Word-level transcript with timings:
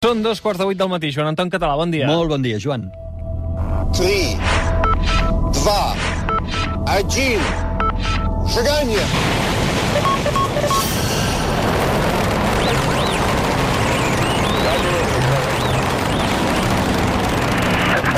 Són 0.00 0.22
dos 0.24 0.38
quarts 0.40 0.56
de 0.56 0.64
vuit 0.64 0.78
del 0.80 0.88
matí. 0.88 1.10
Joan 1.12 1.26
Anton 1.28 1.50
Català, 1.52 1.74
bon 1.76 1.90
dia. 1.92 2.06
Molt 2.08 2.30
bon 2.32 2.40
dia, 2.40 2.56
Joan. 2.56 2.86
3, 3.92 4.32
2, 5.60 6.06
1, 6.88 7.44
seganya! 8.48 9.04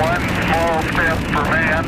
One 0.07 0.25
small 0.39 0.79
for 1.35 1.45
man. 1.51 1.85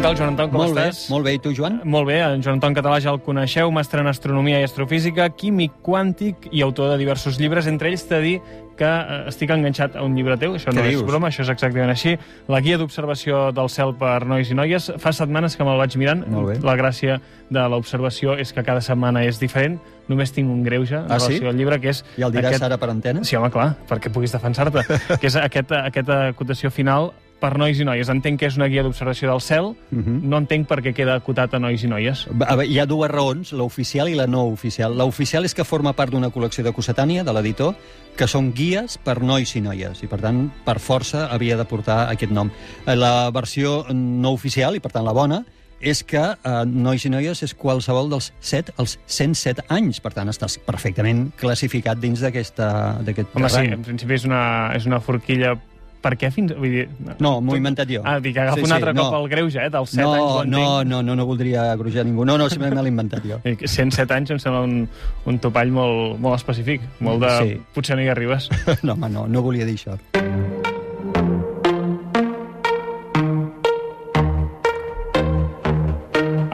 Què 0.00 0.06
tal, 0.06 0.14
Joan 0.16 0.30
Anton, 0.32 0.48
com 0.48 0.62
molt 0.62 0.78
estàs? 0.78 0.98
bé, 1.04 1.12
molt 1.12 1.26
bé. 1.26 1.32
I 1.36 1.40
tu, 1.44 1.50
Joan? 1.52 1.74
Molt 1.84 2.06
bé, 2.08 2.14
en 2.24 2.40
Joan 2.40 2.54
Anton 2.56 2.72
Català 2.72 2.96
ja 3.04 3.10
el 3.12 3.18
coneixeu, 3.20 3.68
mestre 3.68 4.00
en 4.00 4.08
astronomia 4.08 4.62
i 4.62 4.64
astrofísica, 4.64 5.26
químic 5.36 5.74
quàntic 5.84 6.46
i 6.56 6.62
autor 6.64 6.88
de 6.94 6.96
diversos 7.02 7.36
llibres, 7.36 7.68
entre 7.68 7.90
ells 7.92 8.06
t'he 8.08 8.16
de 8.16 8.22
dir 8.24 8.38
que 8.80 8.88
eh, 8.88 9.18
estic 9.28 9.52
enganxat 9.52 9.98
a 10.00 10.06
un 10.06 10.14
llibre 10.16 10.38
teu, 10.40 10.54
això 10.56 10.72
no 10.72 10.80
Què 10.80 10.88
és 10.88 10.96
dius? 10.96 11.04
broma, 11.04 11.28
això 11.28 11.44
és 11.44 11.52
exactament 11.52 11.92
així, 11.92 12.14
la 12.48 12.62
guia 12.64 12.78
d'observació 12.80 13.50
del 13.52 13.68
cel 13.68 13.92
per 14.00 14.24
nois 14.24 14.48
i 14.48 14.56
noies. 14.56 14.88
Fa 15.04 15.12
setmanes 15.12 15.58
que 15.60 15.68
me'l 15.68 15.76
vaig 15.84 15.98
mirant, 16.00 16.24
la 16.64 16.76
gràcia 16.80 17.20
de 17.52 17.68
l'observació 17.68 18.38
és 18.40 18.54
que 18.56 18.64
cada 18.64 18.80
setmana 18.80 19.26
és 19.28 19.36
diferent, 19.38 19.76
només 20.08 20.32
tinc 20.32 20.48
un 20.48 20.62
greuge 20.64 20.96
en 20.96 21.12
Ah, 21.12 21.20
sí? 21.20 21.34
relació 21.36 21.52
al 21.52 21.60
llibre, 21.60 21.76
que 21.78 21.92
és... 21.92 22.00
Ja 22.16 22.30
el 22.30 22.32
diràs 22.32 22.54
aquest... 22.56 22.64
ara 22.72 22.80
per 22.80 22.88
antena? 22.88 23.20
Sí, 23.22 23.36
home, 23.36 23.52
clar, 23.52 23.74
perquè 23.86 24.08
puguis 24.08 24.32
defensar-te. 24.32 24.80
que 25.20 25.26
és 25.28 25.36
aquest, 25.36 25.76
aquesta 25.76 26.22
acotació 26.32 26.70
final 26.72 27.12
per 27.40 27.56
nois 27.58 27.78
i 27.80 27.84
noies. 27.88 28.08
Entenc 28.12 28.38
que 28.40 28.46
és 28.50 28.56
una 28.60 28.68
guia 28.68 28.82
d'observació 28.84 29.30
del 29.30 29.40
cel, 29.40 29.72
Mhm. 29.90 30.20
no 30.28 30.38
entenc 30.38 30.68
per 30.68 30.82
què 30.82 30.92
queda 30.94 31.14
acotat 31.16 31.54
a 31.54 31.58
nois 31.58 31.82
i 31.82 31.88
noies. 31.88 32.26
A 32.28 32.54
veure, 32.56 32.66
Hi 32.70 32.78
ha 32.78 32.86
dues 32.86 33.10
raons, 33.10 33.52
l'oficial 33.52 34.08
i 34.08 34.14
la 34.14 34.26
no 34.26 34.44
oficial. 34.46 34.96
L'oficial 34.96 35.44
és 35.44 35.54
que 35.54 35.64
forma 35.64 35.92
part 35.94 36.12
d'una 36.12 36.30
col·lecció 36.30 36.62
de 36.62 36.72
Cossetània, 36.72 37.24
de 37.24 37.32
l'editor, 37.32 37.74
que 38.16 38.26
són 38.28 38.52
guies 38.52 38.98
per 38.98 39.22
nois 39.22 39.54
i 39.56 39.60
noies, 39.60 40.02
i 40.02 40.06
per 40.06 40.20
tant, 40.20 40.50
per 40.64 40.78
força, 40.78 41.26
havia 41.32 41.56
de 41.56 41.64
portar 41.64 42.10
aquest 42.10 42.30
nom. 42.32 42.50
Eh, 42.86 42.94
La 42.96 43.30
versió 43.30 43.86
no 43.92 44.32
oficial, 44.32 44.76
i 44.76 44.80
per 44.80 44.92
tant 44.92 45.04
la 45.04 45.12
bona, 45.12 45.44
és 45.80 46.02
que 46.04 46.18
eh, 46.20 46.64
nois 46.66 47.02
i 47.06 47.08
noies 47.08 47.42
és 47.42 47.54
qualsevol 47.56 48.10
dels 48.10 48.34
7 48.40 48.74
als 48.76 48.98
107 49.06 49.64
anys. 49.68 49.98
Per 50.00 50.12
tant, 50.12 50.28
estàs 50.28 50.58
perfectament 50.58 51.30
classificat 51.40 51.98
dins 51.98 52.20
d'aquest 52.20 52.60
Home, 52.60 53.48
sí, 53.48 53.64
en 53.64 53.82
principi 53.82 54.12
és 54.14 54.26
una, 54.26 54.72
és 54.76 54.84
una 54.86 55.00
forquilla... 55.00 55.54
Per 56.00 56.14
què 56.16 56.30
fins... 56.32 56.54
Vull 56.56 56.72
dir... 56.72 56.84
No, 57.20 57.36
m'ho 57.44 57.56
he 57.56 57.60
inventat 57.60 57.90
jo. 57.92 58.00
Ah, 58.04 58.18
dic, 58.24 58.38
agafa 58.40 58.60
Sí, 58.60 58.64
un 58.64 58.72
sí, 58.72 58.76
altre 58.78 58.94
no. 58.96 59.06
cop 59.06 59.18
el 59.20 59.28
greuge, 59.32 59.60
eh, 59.66 59.72
dels 59.72 59.94
7 59.96 60.04
no, 60.04 60.12
anys, 60.14 60.50
no, 60.52 60.64
no, 60.84 61.02
no, 61.06 61.16
no 61.18 61.26
voldria 61.28 61.66
grujar 61.80 62.06
ningú. 62.08 62.24
No, 62.28 62.38
no, 62.40 62.48
simplement 62.52 62.80
me 62.80 62.86
l'he 62.86 62.94
inventat 62.94 63.26
jo. 63.28 63.40
Eh, 63.44 63.56
107 63.60 64.16
anys 64.16 64.34
em 64.36 64.40
sembla 64.42 64.64
un, 64.68 64.80
un 65.28 65.42
topall 65.44 65.72
molt, 65.74 66.16
molt 66.22 66.40
específic, 66.40 66.88
molt 67.04 67.24
de... 67.26 67.34
Sí. 67.40 67.60
Potser 67.76 68.00
no 68.00 68.06
hi 68.06 68.12
arribes. 68.12 68.48
No, 68.86 68.94
home, 68.94 69.10
no, 69.12 69.26
no 69.28 69.42
volia 69.44 69.66
dir 69.68 69.76
això. 69.76 69.98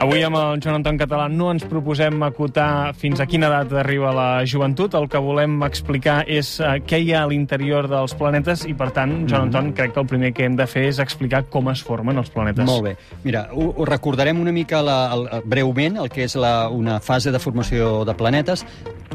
Avui 0.07 0.21
amb 0.23 0.37
el 0.39 0.61
Joan 0.63 0.77
Anton 0.77 0.95
Català 1.01 1.25
no 1.27 1.49
ens 1.51 1.65
proposem 1.67 2.21
acotar 2.23 2.93
fins 2.95 3.19
a 3.19 3.25
quina 3.27 3.49
edat 3.49 3.73
arriba 3.81 4.13
la 4.15 4.27
joventut. 4.47 4.93
El 4.95 5.09
que 5.11 5.19
volem 5.19 5.57
explicar 5.67 6.21
és 6.31 6.53
uh, 6.61 6.77
què 6.79 7.01
hi 7.03 7.09
ha 7.11 7.25
a 7.25 7.27
l'interior 7.27 7.89
dels 7.91 8.15
planetes 8.15 8.63
i, 8.71 8.75
per 8.79 8.87
tant, 8.95 9.17
Joan 9.27 9.49
Anton, 9.49 9.73
crec 9.75 9.91
que 9.91 9.99
el 9.99 10.07
primer 10.07 10.31
que 10.31 10.47
hem 10.47 10.55
de 10.55 10.63
fer 10.71 10.85
és 10.93 11.01
explicar 11.03 11.43
com 11.51 11.67
es 11.73 11.83
formen 11.83 12.23
els 12.23 12.31
planetes. 12.31 12.63
Molt 12.69 12.87
bé. 12.87 12.95
Mira, 13.25 13.49
ho, 13.51 13.67
ho 13.75 13.89
recordarem 13.89 14.39
una 14.39 14.55
mica 14.55 14.79
la, 14.79 14.95
el, 15.11 15.27
breument 15.43 15.99
el 15.99 16.07
que 16.13 16.23
és 16.23 16.39
la, 16.39 16.69
una 16.71 17.01
fase 17.03 17.35
de 17.35 17.43
formació 17.43 18.05
de 18.07 18.15
planetes. 18.15 18.63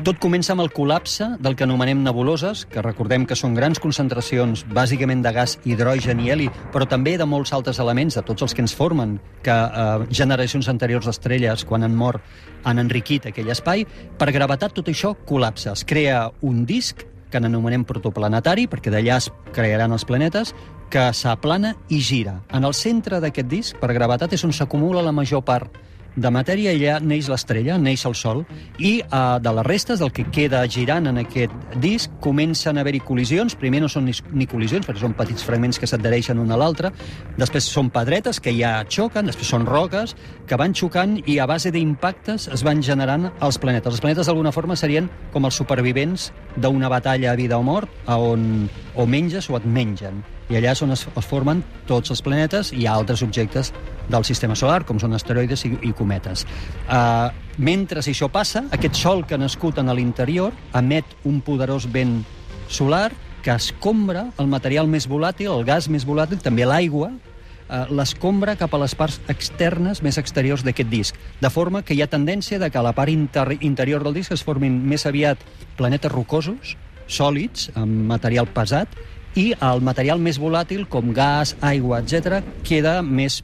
Tot 0.03 0.19
comença 0.19 0.51
amb 0.51 0.65
el 0.65 0.73
col·lapse 0.75 1.29
del 1.39 1.55
que 1.55 1.63
anomenem 1.63 2.01
nebuloses, 2.03 2.65
que 2.67 2.83
recordem 2.83 3.23
que 3.29 3.37
són 3.39 3.53
grans 3.55 3.79
concentracions 3.79 4.65
bàsicament 4.75 5.21
de 5.23 5.31
gas, 5.37 5.53
hidrogen 5.63 6.19
i 6.25 6.33
heli, 6.33 6.49
però 6.75 6.89
també 6.91 7.13
de 7.21 7.27
molts 7.29 7.53
altres 7.55 7.79
elements, 7.79 8.17
de 8.19 8.25
tots 8.27 8.43
els 8.43 8.57
que 8.57 8.65
ens 8.65 8.75
formen, 8.75 9.21
que 9.47 9.55
eh, 9.55 10.09
generacions 10.11 10.67
anteriors 10.73 11.07
d'estrelles, 11.07 11.63
quan 11.69 11.87
han 11.87 11.95
mort, 11.95 12.25
han 12.67 12.83
enriquit 12.83 13.29
aquell 13.31 13.53
espai. 13.55 13.87
Per 14.19 14.31
gravetat 14.35 14.75
tot 14.75 14.91
això 14.91 15.13
col·lapsa. 15.29 15.77
Es 15.77 15.87
crea 15.87 16.25
un 16.43 16.65
disc 16.67 17.07
que 17.31 17.39
n'anomenem 17.39 17.87
protoplanetari, 17.87 18.67
perquè 18.73 18.91
d'allà 18.91 19.21
es 19.23 19.31
crearan 19.55 19.95
els 19.95 20.09
planetes, 20.09 20.51
que 20.91 21.07
s'aplana 21.15 21.77
i 21.95 22.03
gira. 22.03 22.41
En 22.51 22.67
el 22.67 22.75
centre 22.75 23.23
d'aquest 23.23 23.49
disc, 23.49 23.79
per 23.79 23.95
gravetat, 23.95 24.35
és 24.35 24.43
on 24.43 24.51
s'acumula 24.51 25.05
la 25.07 25.15
major 25.15 25.47
part 25.47 25.79
de 26.17 26.31
matèria, 26.35 26.73
allà 26.75 26.99
neix 27.01 27.29
l'estrella, 27.31 27.79
neix 27.81 28.05
el 28.09 28.15
Sol, 28.19 28.43
i 28.79 28.99
eh, 29.01 29.21
de 29.43 29.53
les 29.57 29.67
restes, 29.67 30.01
del 30.03 30.13
que 30.13 30.27
queda 30.35 30.63
girant 30.69 31.09
en 31.09 31.23
aquest 31.23 31.55
disc, 31.83 32.13
comencen 32.25 32.77
a 32.77 32.85
haver-hi 32.85 33.01
col·lisions. 33.07 33.57
Primer 33.59 33.83
no 33.85 33.91
són 33.93 34.07
ni, 34.09 34.17
ni 34.33 34.49
col·lisions, 34.51 34.87
perquè 34.89 35.03
són 35.03 35.17
petits 35.19 35.47
fragments 35.47 35.81
que 35.81 35.89
s'adhereixen 35.89 36.41
un 36.43 36.53
a 36.53 36.59
l'altre. 36.61 36.93
Després 37.41 37.69
són 37.73 37.91
pedretes 37.95 38.41
que 38.43 38.55
ja 38.59 38.75
xoquen, 38.89 39.31
després 39.31 39.53
són 39.55 39.67
roques 39.69 40.17
que 40.49 40.59
van 40.61 40.75
xocant 40.77 41.17
i 41.25 41.39
a 41.41 41.47
base 41.49 41.73
d'impactes 41.73 42.49
es 42.53 42.67
van 42.67 42.83
generant 42.85 43.31
els 43.41 43.59
planetes. 43.63 43.95
Els 43.95 44.05
planetes 44.05 44.29
d'alguna 44.29 44.53
forma 44.53 44.77
serien 44.77 45.09
com 45.33 45.49
els 45.49 45.57
supervivents 45.57 46.31
d'una 46.57 46.91
batalla 46.93 47.33
a 47.33 47.39
vida 47.39 47.59
o 47.59 47.65
mort, 47.65 47.89
a 48.07 48.19
on 48.21 48.69
o 48.95 49.07
menges 49.07 49.49
o 49.49 49.57
et 49.57 49.65
mengen. 49.65 50.21
I 50.53 50.59
allà 50.59 50.75
és 50.75 50.83
on 50.85 50.93
es 50.93 51.07
formen 51.25 51.63
tots 51.89 52.13
els 52.13 52.21
planetes 52.21 52.73
i 52.77 52.85
altres 52.91 53.23
objectes 53.25 53.73
del 54.13 54.27
sistema 54.29 54.57
solar, 54.59 54.83
com 54.89 55.01
són 55.01 55.17
asteroides 55.17 55.65
i, 55.67 55.73
i 55.89 55.93
cometes. 55.97 56.45
Uh, 56.85 57.33
mentre 57.59 58.05
això 58.05 58.29
passa, 58.33 58.67
aquest 58.77 59.01
sol 59.01 59.27
que 59.27 59.37
ha 59.37 59.41
nascut 59.41 59.81
en 59.81 59.91
l'interior 59.97 60.55
emet 60.79 61.17
un 61.29 61.41
poderós 61.45 61.89
vent 61.93 62.21
solar 62.69 63.11
que 63.43 63.51
escombra 63.51 64.29
el 64.39 64.49
material 64.49 64.89
més 64.89 65.09
volàtil, 65.11 65.51
el 65.53 65.67
gas 65.67 65.89
més 65.91 66.07
volàtil, 66.07 66.41
també 66.41 66.65
l'aigua, 66.69 67.11
eh, 67.69 67.85
l'escombra 67.91 68.55
cap 68.57 68.75
a 68.75 68.81
les 68.85 68.95
parts 68.95 69.19
externes 69.33 70.03
més 70.07 70.19
exteriors 70.21 70.63
d'aquest 70.63 70.89
disc, 70.89 71.19
de 71.41 71.51
forma 71.51 71.83
que 71.83 71.97
hi 71.97 72.03
ha 72.03 72.11
tendència 72.11 72.61
de 72.63 72.71
que 72.71 72.79
a 72.79 72.87
la 72.87 72.95
part 72.95 73.11
inter 73.11 73.59
interior 73.61 74.05
del 74.07 74.15
disc 74.15 74.33
es 74.33 74.45
formin 74.47 74.79
més 74.89 75.07
aviat 75.11 75.43
planetes 75.77 76.13
rocosos, 76.13 76.77
sòlids, 77.11 77.73
amb 77.75 78.07
material 78.15 78.47
pesat, 78.47 78.95
i 79.35 79.53
el 79.59 79.81
material 79.81 80.21
més 80.21 80.39
volàtil, 80.39 80.87
com 80.89 81.13
gas, 81.17 81.57
aigua, 81.61 82.03
etc, 82.03 82.43
queda 82.69 83.01
més 83.03 83.41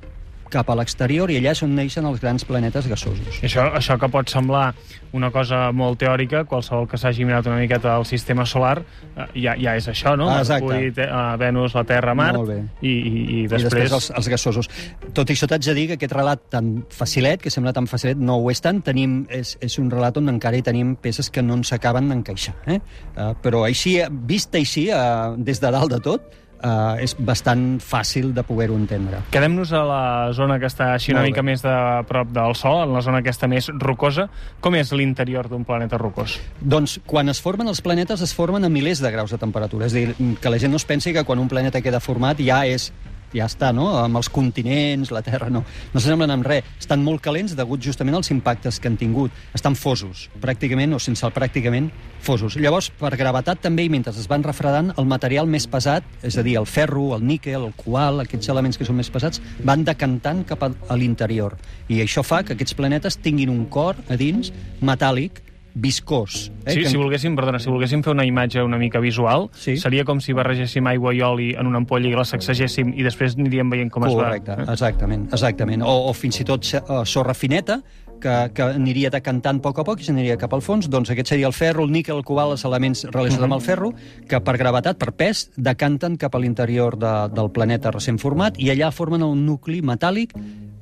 cap 0.53 0.70
a 0.70 0.76
l'exterior 0.78 1.31
i 1.31 1.38
allà 1.41 1.54
és 1.56 1.62
on 1.64 1.75
neixen 1.76 2.06
els 2.09 2.20
grans 2.22 2.44
planetes 2.48 2.88
gasosos. 2.91 3.42
Això, 3.44 3.69
això 3.78 3.98
que 4.00 4.09
pot 4.12 4.31
semblar 4.31 4.72
una 5.16 5.31
cosa 5.32 5.70
molt 5.72 5.98
teòrica, 6.03 6.42
qualsevol 6.48 6.86
que 6.88 6.98
s'hagi 7.00 7.25
mirat 7.25 7.47
una 7.48 7.56
miqueta 7.60 7.94
al 7.94 8.04
sistema 8.09 8.44
solar, 8.47 8.82
eh, 9.16 9.26
ja, 9.41 9.54
ja 9.56 9.75
és 9.78 9.88
això, 9.88 10.14
no? 10.19 10.28
Ah, 10.28 10.41
exacte. 10.42 10.69
Mercuri, 10.69 11.08
Venus, 11.41 11.75
la 11.75 11.84
Terra, 11.88 12.14
Mart, 12.19 12.37
Molt 12.37 12.50
bé. 12.50 12.58
i, 12.82 12.92
i, 12.92 12.92
i 12.98 13.38
I 13.38 13.47
després... 13.47 13.69
després 13.70 13.94
els, 13.97 14.10
els 14.19 14.28
gasosos. 14.34 14.69
Tot 15.16 15.31
i 15.31 15.37
això 15.37 15.48
t'haig 15.48 15.64
de 15.64 15.76
dir 15.78 15.87
que 15.92 15.98
aquest 15.98 16.16
relat 16.16 16.44
tan 16.53 16.72
facilet, 16.92 17.41
que 17.42 17.53
sembla 17.53 17.72
tan 17.76 17.88
facilet, 17.88 18.20
no 18.20 18.37
ho 18.42 18.50
és 18.53 18.60
tant. 18.64 18.82
Tenim, 18.84 19.22
és, 19.32 19.54
és 19.64 19.78
un 19.81 19.88
relat 19.92 20.20
on 20.20 20.28
encara 20.34 20.58
hi 20.60 20.64
tenim 20.66 20.94
peces 21.00 21.31
que 21.32 21.42
no 21.42 21.56
ens 21.58 21.72
acaben 21.72 22.08
d'encaixar. 22.12 22.54
Eh? 22.69 22.78
Uh, 23.16 23.32
però 23.44 23.64
així, 23.69 23.98
vist 24.28 24.54
així, 24.58 24.88
uh, 24.92 25.34
des 25.38 25.60
de 25.62 25.72
dalt 25.72 25.92
de 25.94 26.03
tot, 26.04 26.28
uh, 26.62 26.96
és 27.02 27.14
bastant 27.19 27.78
fàcil 27.82 28.32
de 28.36 28.44
poder-ho 28.46 28.76
entendre. 28.78 29.22
Quedem-nos 29.34 29.72
a 29.76 29.82
la 29.86 30.02
zona 30.36 30.58
que 30.60 30.69
està 30.70 30.92
així 30.94 31.14
una 31.14 31.24
mica 31.26 31.42
bé. 31.42 31.50
més 31.52 31.64
de 31.64 31.74
prop 32.08 32.32
del 32.34 32.56
Sol, 32.58 32.82
en 32.86 32.94
la 32.94 33.02
zona 33.04 33.22
aquesta 33.22 33.48
més 33.50 33.70
rocosa. 33.78 34.28
Com 34.60 34.78
és 34.78 34.92
l'interior 34.92 35.48
d'un 35.50 35.64
planeta 35.69 35.98
rocós? 36.00 36.38
Doncs 36.60 36.98
quan 37.06 37.28
es 37.28 37.42
formen 37.44 37.69
els 37.69 37.82
planetes 37.84 38.22
es 38.24 38.34
formen 38.34 38.64
a 38.64 38.72
milers 38.72 39.02
de 39.04 39.12
graus 39.14 39.34
de 39.34 39.38
temperatura. 39.38 39.86
És 39.86 39.96
dir, 39.96 40.14
que 40.41 40.50
la 40.50 40.58
gent 40.58 40.74
no 40.74 40.80
es 40.80 40.88
pensi 40.88 41.12
que 41.12 41.24
quan 41.24 41.38
un 41.38 41.48
planeta 41.48 41.82
queda 41.84 42.00
format 42.00 42.41
ja 42.42 42.64
és 42.66 42.90
ja 43.34 43.46
està, 43.48 43.72
no? 43.74 43.88
Amb 44.00 44.20
els 44.20 44.30
continents, 44.32 45.12
la 45.14 45.22
Terra, 45.26 45.50
no. 45.52 45.64
No 45.92 46.00
s'assemblen 46.00 46.32
amb 46.32 46.46
res. 46.46 46.66
Estan 46.80 47.02
molt 47.04 47.22
calents 47.24 47.56
degut 47.58 47.82
justament 47.84 48.16
als 48.18 48.30
impactes 48.34 48.80
que 48.80 48.90
han 48.90 48.98
tingut. 49.00 49.34
Estan 49.56 49.76
fosos, 49.78 50.28
pràcticament, 50.42 50.94
o 50.96 51.00
sense 51.02 51.26
el 51.26 51.34
pràcticament, 51.36 51.90
fosos. 52.25 52.56
Llavors, 52.60 52.90
per 52.98 53.14
gravetat 53.16 53.62
també, 53.64 53.86
i 53.86 53.92
mentre 53.92 54.12
es 54.14 54.28
van 54.30 54.44
refredant, 54.46 54.92
el 54.98 55.08
material 55.08 55.48
més 55.50 55.69
pesat, 55.70 56.06
és 56.22 56.38
a 56.38 56.44
dir, 56.46 56.56
el 56.60 56.66
ferro, 56.66 57.10
el 57.16 57.26
níquel, 57.26 57.69
el 57.69 57.76
coal, 57.78 58.22
aquests 58.25 58.52
elements 58.52 58.78
que 58.78 58.86
són 58.88 58.98
més 58.98 59.10
pesats, 59.12 59.42
van 59.64 59.84
decantant 59.86 60.44
cap 60.48 60.64
a, 60.64 60.72
l'interior. 60.98 61.56
I 61.88 62.02
això 62.04 62.24
fa 62.26 62.42
que 62.42 62.56
aquests 62.56 62.76
planetes 62.78 63.20
tinguin 63.22 63.52
un 63.52 63.66
cor 63.70 63.98
a 64.08 64.16
dins 64.19 64.52
metàl·lic, 64.82 65.42
viscós. 65.80 66.50
Eh, 66.66 66.72
sí, 66.72 66.80
que- 66.82 66.88
si 66.90 66.96
volguéssim, 66.96 67.34
perdona, 67.36 67.58
si 67.58 67.70
volguéssim 67.70 68.02
fer 68.02 68.12
una 68.12 68.25
imatge 68.26 68.62
una 68.62 68.78
mica 68.78 69.00
visual, 69.00 69.48
Sí. 69.54 69.76
seria 69.76 70.04
com 70.04 70.20
si 70.20 70.32
barregéssim 70.32 70.86
aigua 70.86 71.14
i 71.14 71.20
oli 71.22 71.54
en 71.54 71.66
una 71.66 71.78
ampolla 71.78 72.08
i 72.08 72.12
la 72.14 72.25
sacsegéssim 72.25 72.92
i 72.98 73.02
després 73.02 73.36
aniríem 73.38 73.70
veient 73.70 73.90
com 73.90 74.02
Correcte, 74.02 74.52
es 74.52 74.58
va. 74.58 74.62
eh? 74.64 74.72
exactament, 74.72 75.28
exactament. 75.32 75.82
O, 75.82 76.08
o 76.10 76.12
fins 76.14 76.40
i 76.40 76.44
tot 76.44 76.64
sorra 77.04 77.34
fineta, 77.34 77.80
que, 78.20 78.50
que 78.52 78.62
aniria 78.62 79.10
decantant 79.14 79.60
a 79.60 79.62
poc 79.62 79.78
a 79.78 79.84
poc 79.86 80.00
i 80.00 80.04
s'aniria 80.08 80.36
cap 80.36 80.52
al 80.52 80.60
fons, 80.60 80.88
doncs 80.90 81.10
aquest 81.14 81.28
seria 81.28 81.46
el 81.46 81.52
ferro, 81.54 81.84
el 81.84 81.92
níquel, 81.92 82.16
el 82.16 82.24
cobalt, 82.26 82.50
els 82.56 82.64
elements 82.66 83.04
relacionats 83.04 83.44
amb 83.44 83.54
el 83.54 83.60
ferro, 83.60 83.92
que 84.26 84.40
per 84.40 84.56
gravetat, 84.58 84.98
per 84.98 85.12
pes, 85.12 85.50
decanten 85.56 86.16
cap 86.19 86.34
a 86.34 86.40
l'interior 86.42 86.96
de, 86.98 87.12
del 87.32 87.52
planeta 87.54 87.92
recent 87.94 88.19
format 88.19 88.58
i 88.58 88.70
allà 88.74 88.90
formen 88.90 89.22
un 89.22 89.46
nucli 89.46 89.81
metàl·lic 89.82 90.34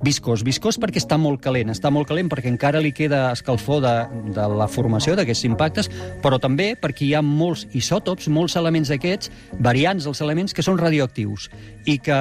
viscós. 0.04 0.42
Viscós 0.46 0.78
perquè 0.80 1.00
està 1.00 1.18
molt 1.20 1.40
calent. 1.44 1.70
Està 1.72 1.90
molt 1.92 2.08
calent 2.08 2.28
perquè 2.32 2.50
encara 2.50 2.80
li 2.82 2.92
queda 2.96 3.30
escalfor 3.34 3.82
de, 3.84 3.94
de 4.36 4.46
la 4.58 4.68
formació 4.70 5.16
d'aquests 5.16 5.46
impactes, 5.48 5.90
però 6.24 6.40
també 6.42 6.72
perquè 6.80 7.06
hi 7.06 7.12
ha 7.16 7.22
molts 7.24 7.66
isòtops, 7.76 8.28
molts 8.32 8.56
elements 8.60 8.92
d'aquests, 8.92 9.30
variants 9.60 10.08
dels 10.08 10.22
elements, 10.24 10.56
que 10.56 10.64
són 10.64 10.80
radioactius 10.80 11.48
i 11.86 11.98
que, 12.02 12.18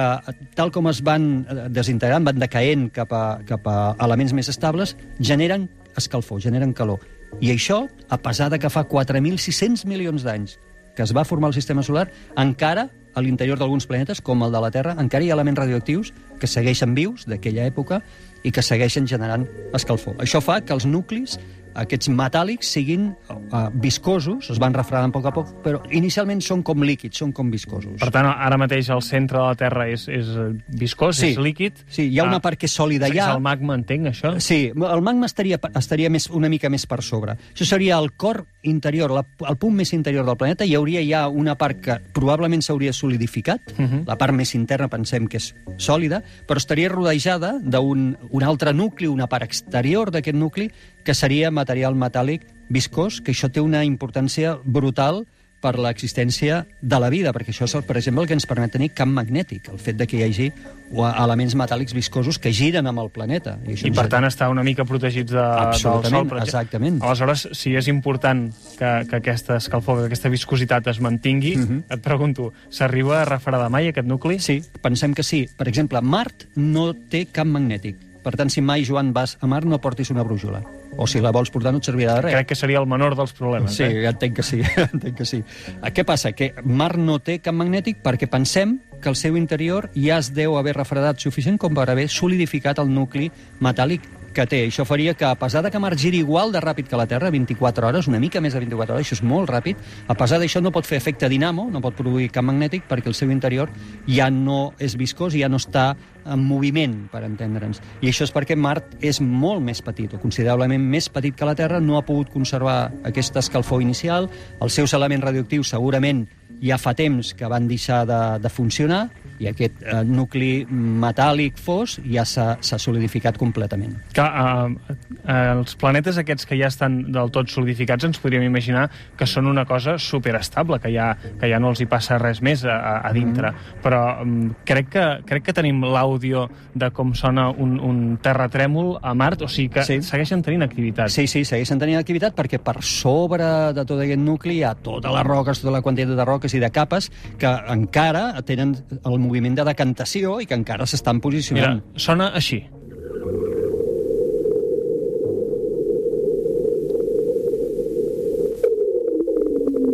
tal 0.58 0.72
com 0.74 0.88
es 0.90 1.02
van 1.04 1.44
eh, 1.44 1.66
desintegrant, 1.72 2.26
van 2.26 2.40
decaent 2.40 2.88
cap 2.94 3.12
a, 3.12 3.24
cap 3.48 3.66
a 3.70 3.78
elements 4.06 4.34
més 4.36 4.50
estables, 4.52 4.96
generen 5.20 5.68
escalfor, 5.96 6.40
generen 6.44 6.74
calor. 6.76 7.02
I 7.42 7.50
això, 7.52 7.84
a 8.08 8.18
pesar 8.22 8.48
de 8.52 8.60
que 8.62 8.70
fa 8.70 8.86
4.600 8.88 9.84
milions 9.88 10.24
d'anys 10.24 10.56
que 10.96 11.04
es 11.04 11.12
va 11.12 11.26
formar 11.28 11.52
el 11.52 11.54
sistema 11.54 11.84
solar, 11.84 12.08
encara 12.40 12.88
a 13.16 13.22
l'interior 13.24 13.58
d'alguns 13.58 13.88
planetes, 13.88 14.20
com 14.20 14.44
el 14.44 14.52
de 14.52 14.60
la 14.60 14.70
Terra, 14.70 14.92
encara 15.00 15.24
hi 15.24 15.30
ha 15.32 15.36
elements 15.38 15.58
radioactius 15.62 16.12
que 16.38 16.50
segueixen 16.50 16.92
vius 16.94 17.24
d'aquella 17.24 17.64
època 17.64 18.02
i 18.44 18.52
que 18.52 18.62
segueixen 18.62 19.08
generant 19.08 19.48
escalfor. 19.74 20.18
Això 20.22 20.42
fa 20.44 20.60
que 20.60 20.76
els 20.76 20.84
nuclis, 20.84 21.38
aquests 21.76 22.08
metàl·lics, 22.08 22.70
siguin 22.76 23.10
uh, 23.30 23.68
viscosos, 23.72 24.50
es 24.50 24.58
van 24.62 24.74
refredant 24.74 25.10
a 25.10 25.12
poc 25.14 25.26
a 25.26 25.32
poc, 25.34 25.50
però 25.64 25.80
inicialment 25.94 26.40
són 26.44 26.62
com 26.66 26.82
líquids, 26.82 27.18
són 27.18 27.32
com 27.36 27.50
viscosos. 27.52 27.98
Per 28.00 28.10
tant, 28.10 28.26
ara 28.26 28.56
mateix 28.60 28.88
el 28.90 29.02
centre 29.02 29.38
de 29.38 29.44
la 29.44 29.54
Terra 29.54 29.86
és, 29.92 30.08
és 30.08 30.26
eh, 30.36 30.48
viscós, 30.68 31.16
Sí. 31.20 31.32
és 31.34 31.38
líquid. 31.38 31.72
Sí, 31.88 32.08
hi 32.10 32.18
ha 32.18 32.24
una 32.24 32.36
Ah, 32.36 32.40
part 32.40 32.58
que 32.58 32.66
és 32.66 32.72
sòlida 32.76 33.08
És 33.08 33.14
ja. 33.14 33.30
el 33.34 33.40
magma, 33.40 33.74
entenc, 33.74 34.06
això? 34.08 34.34
Sí, 34.40 34.72
el 34.74 35.02
magma 35.02 35.26
estaria, 35.26 35.58
estaria 35.74 36.10
més, 36.10 36.28
una 36.30 36.48
mica 36.48 36.68
més 36.68 36.86
per 36.86 37.02
sobre. 37.02 37.36
Això 37.54 37.64
seria 37.64 37.98
el 37.98 38.12
cor 38.12 38.44
interior, 38.62 39.10
la, 39.10 39.24
el 39.48 39.56
punt 39.56 39.74
més 39.74 39.92
interior 39.92 40.24
del 40.26 40.36
planeta. 40.36 40.64
Hi 40.66 40.74
hauria 40.74 41.00
ja 41.06 41.28
una 41.28 41.54
part 41.56 41.80
que 41.80 41.98
probablement 42.12 42.62
s'hauria 42.62 42.92
solidificat, 42.92 43.60
uh 43.78 43.82
Mhm. 43.82 43.88
-huh. 43.92 44.06
la 44.06 44.16
part 44.16 44.32
més 44.34 44.54
interna 44.54 44.88
pensem 44.88 45.26
que 45.28 45.36
és 45.38 45.54
sòlida, 45.76 46.22
però 46.46 46.56
estaria 46.56 46.88
rodejada 46.88 47.58
d'un 47.62 48.16
un 48.30 48.42
altre 48.42 48.72
nucli, 48.74 49.06
una 49.06 49.26
part 49.28 49.44
exterior 49.44 50.10
d'aquest 50.10 50.36
nucli, 50.36 50.70
que 51.06 51.14
seria 51.14 51.52
material 51.54 51.94
metàl·lic 51.96 52.42
viscós, 52.68 53.20
que 53.22 53.30
això 53.32 53.48
té 53.48 53.62
una 53.62 53.84
importància 53.86 54.58
brutal 54.64 55.22
per 55.62 55.78
l'existència 55.80 56.66
de 56.84 56.98
la 57.00 57.08
vida, 57.10 57.32
perquè 57.32 57.50
això 57.50 57.64
és, 57.64 57.72
per 57.88 57.96
exemple, 57.96 58.22
el 58.22 58.28
que 58.28 58.34
ens 58.36 58.44
permet 58.46 58.70
tenir 58.74 58.90
camp 58.94 59.10
magnètic, 59.16 59.70
el 59.72 59.78
fet 59.82 59.96
de 59.96 60.06
que 60.06 60.18
hi 60.18 60.22
hagi 60.26 60.48
elements 60.92 61.56
metàl·lics 61.58 61.94
viscosos 61.96 62.38
que 62.38 62.52
giren 62.54 62.86
amb 62.86 63.00
el 63.02 63.08
planeta. 63.10 63.56
I, 63.64 63.72
ens 63.74 63.96
per 63.96 64.04
tant, 64.12 64.26
està 64.28 64.50
una 64.52 64.62
mica 64.66 64.84
protegits 64.86 65.32
de, 65.32 65.40
del 65.40 65.74
sol. 65.80 66.04
per 66.28 66.42
exactament. 66.44 67.00
Aleshores, 67.02 67.46
si 67.56 67.74
és 67.74 67.88
important 67.90 68.50
que, 68.78 68.92
que 69.10 69.16
aquesta 69.22 69.56
escalfor, 69.56 70.02
que 70.04 70.10
aquesta 70.12 70.28
viscositat 70.30 70.86
es 70.92 71.00
mantingui, 71.00 71.56
Mhm. 71.56 71.82
et 71.90 72.00
pregunto, 72.04 72.52
s'arriba 72.70 73.22
a 73.22 73.24
refredar 73.24 73.70
mai 73.70 73.88
aquest 73.88 74.06
nucli? 74.06 74.38
Sí, 74.38 74.60
pensem 74.82 75.14
que 75.14 75.22
sí. 75.22 75.48
Per 75.56 75.66
exemple, 75.68 76.00
Mart 76.02 76.44
no 76.54 76.92
té 76.94 77.26
camp 77.32 77.50
magnètic. 77.56 77.96
Per 78.22 78.36
tant, 78.36 78.50
si 78.50 78.60
mai, 78.60 78.84
Joan, 78.84 79.12
vas 79.14 79.38
a 79.40 79.46
Mart, 79.46 79.64
no 79.66 79.78
portis 79.80 80.10
una 80.10 80.22
brújula. 80.22 80.62
O 80.98 81.06
si 81.06 81.20
la 81.20 81.30
vols 81.30 81.50
portar, 81.52 81.72
no 81.74 81.78
et 81.82 81.84
servirà 81.84 82.14
de 82.16 82.22
res. 82.24 82.34
Crec 82.34 82.46
que 82.48 82.56
seria 82.56 82.78
el 82.80 82.86
menor 82.88 83.14
dels 83.18 83.32
problemes. 83.36 83.74
Sí, 83.76 83.82
Eh? 83.84 84.06
entenc 84.08 84.36
que 84.36 84.42
sí, 84.42 84.62
entenc 84.92 85.16
que 85.18 85.26
sí. 85.28 85.42
Eh, 85.82 85.90
Què 85.92 86.04
passa? 86.08 86.32
Que 86.32 86.54
Mart 86.64 86.96
no 86.96 87.18
té 87.20 87.38
camp 87.44 87.56
magnètic 87.60 88.00
perquè 88.02 88.28
pensem 88.32 88.78
que 89.02 89.10
el 89.12 89.16
seu 89.16 89.36
interior 89.36 89.90
ja 89.94 90.16
es 90.18 90.32
deu 90.32 90.56
haver 90.56 90.72
refredat 90.78 91.20
suficient 91.20 91.58
com 91.60 91.74
per 91.76 91.84
haver 91.92 92.08
solidificat 92.08 92.78
el 92.80 92.88
nucli 92.88 93.28
metàl·lic 93.60 94.00
que 94.36 94.46
té. 94.46 94.60
Això 94.68 94.84
faria 94.84 95.14
que, 95.16 95.24
a 95.24 95.34
pesar 95.40 95.62
de 95.64 95.70
que 95.72 95.80
Mart 95.80 95.98
giri 95.98 96.20
igual 96.20 96.52
de 96.52 96.60
ràpid 96.60 96.90
que 96.90 96.98
la 97.00 97.06
Terra, 97.08 97.30
24 97.32 97.88
hores, 97.88 98.08
una 98.10 98.20
mica 98.20 98.42
més 98.44 98.52
de 98.52 98.60
24 98.60 98.94
hores, 98.94 99.06
això 99.06 99.16
és 99.16 99.24
molt 99.24 99.48
ràpid, 99.50 99.80
a 100.08 100.16
pesar 100.18 100.38
d'això 100.42 100.60
no 100.60 100.72
pot 100.74 100.86
fer 100.86 101.00
efecte 101.00 101.30
dinamo, 101.32 101.70
no 101.72 101.80
pot 101.80 101.96
produir 101.96 102.28
camp 102.34 102.50
magnètic 102.50 102.84
perquè 102.90 103.08
el 103.10 103.16
seu 103.16 103.32
interior 103.32 103.72
ja 104.06 104.28
no 104.30 104.74
és 104.78 104.96
viscós 105.00 105.34
i 105.34 105.42
ja 105.42 105.48
no 105.48 105.60
està 105.62 105.94
en 106.26 106.42
moviment, 106.42 106.94
per 107.12 107.22
entendre'ns. 107.24 107.80
I 108.02 108.10
això 108.10 108.26
és 108.26 108.34
perquè 108.34 108.56
Mart 108.58 108.96
és 109.00 109.20
molt 109.22 109.62
més 109.64 109.80
petit, 109.82 110.12
o 110.12 110.20
considerablement 110.20 110.82
més 110.82 111.08
petit 111.08 111.36
que 111.36 111.48
la 111.48 111.54
Terra, 111.56 111.80
no 111.80 111.96
ha 111.96 112.04
pogut 112.06 112.32
conservar 112.34 112.90
aquesta 113.06 113.40
escalfor 113.40 113.84
inicial, 113.84 114.28
els 114.60 114.76
seus 114.76 114.92
elements 114.98 115.24
radioactius 115.24 115.72
segurament 115.72 116.26
ja 116.62 116.78
fa 116.80 116.94
temps 116.96 117.32
que 117.36 117.48
van 117.48 117.68
deixar 117.68 118.04
de, 118.08 118.20
de 118.42 118.52
funcionar 118.52 119.06
i 119.42 119.48
aquest 119.50 119.82
eh, 119.82 120.02
nucli 120.06 120.66
metàl·lic 120.70 121.58
fos 121.60 121.98
ja 122.04 122.24
s'ha 122.26 122.78
solidificat 122.80 123.38
completament. 123.40 123.96
Clar, 124.16 124.28
eh, 124.30 124.96
eh, 125.24 125.34
els 125.56 125.76
planetes 125.80 126.18
aquests 126.22 126.46
que 126.48 126.58
ja 126.58 126.70
estan 126.72 126.98
del 127.12 127.30
tot 127.34 127.50
solidificats 127.52 128.06
ens 128.08 128.20
podríem 128.22 128.46
imaginar 128.46 128.86
que 129.16 129.26
són 129.28 129.46
una 129.50 129.66
cosa 129.68 129.96
superestable, 129.98 130.78
que 130.80 130.92
ja, 130.94 131.12
que 131.40 131.50
ja 131.50 131.60
no 131.62 131.70
els 131.72 131.80
hi 131.82 131.88
passa 131.90 132.18
res 132.22 132.42
més 132.42 132.64
a, 132.64 133.00
a, 133.00 133.12
dintre. 133.16 133.52
Mm-hmm. 133.52 133.82
Però 133.84 134.02
um, 134.22 134.36
crec, 134.68 134.90
que, 134.92 135.06
crec 135.28 135.48
que 135.48 135.56
tenim 135.56 135.82
l'àudio 135.84 136.46
de 136.74 136.90
com 136.96 137.14
sona 137.14 137.48
un, 137.50 137.76
un 137.80 138.02
terratrèmol 138.22 138.96
a 139.02 139.14
Mart, 139.14 139.42
o 139.46 139.48
sigui 139.48 139.70
que 139.76 139.84
Sí. 139.86 140.00
segueixen 140.02 140.42
tenint 140.42 140.64
activitat. 140.64 141.12
Sí, 141.12 141.26
sí, 141.30 141.44
segueixen 141.46 141.78
tenint 141.78 142.00
activitat 142.00 142.34
perquè 142.36 142.58
per 142.62 142.80
sobre 142.82 143.46
de 143.76 143.84
tot 143.86 144.00
aquest 144.02 144.20
nucli 144.22 144.58
hi 144.58 144.64
ha 144.66 144.74
totes 144.74 145.12
les 145.12 145.26
roques, 145.26 145.60
tota 145.62 145.74
la 145.76 145.82
quantitat 145.84 146.16
de 146.18 146.26
roques 146.26 146.54
i 146.56 146.60
de 146.62 146.70
capes 146.74 147.10
que 147.38 147.50
encara 147.72 148.42
tenen 148.46 148.74
el 149.04 149.18
moviment 149.26 149.54
de 149.58 149.64
decantació 149.68 150.38
i 150.40 150.46
que 150.46 150.54
encara 150.58 150.86
s'estan 150.86 151.16
Mira, 151.18 151.22
posicionant. 151.28 151.82
sona 151.96 152.30
així. 152.34 152.62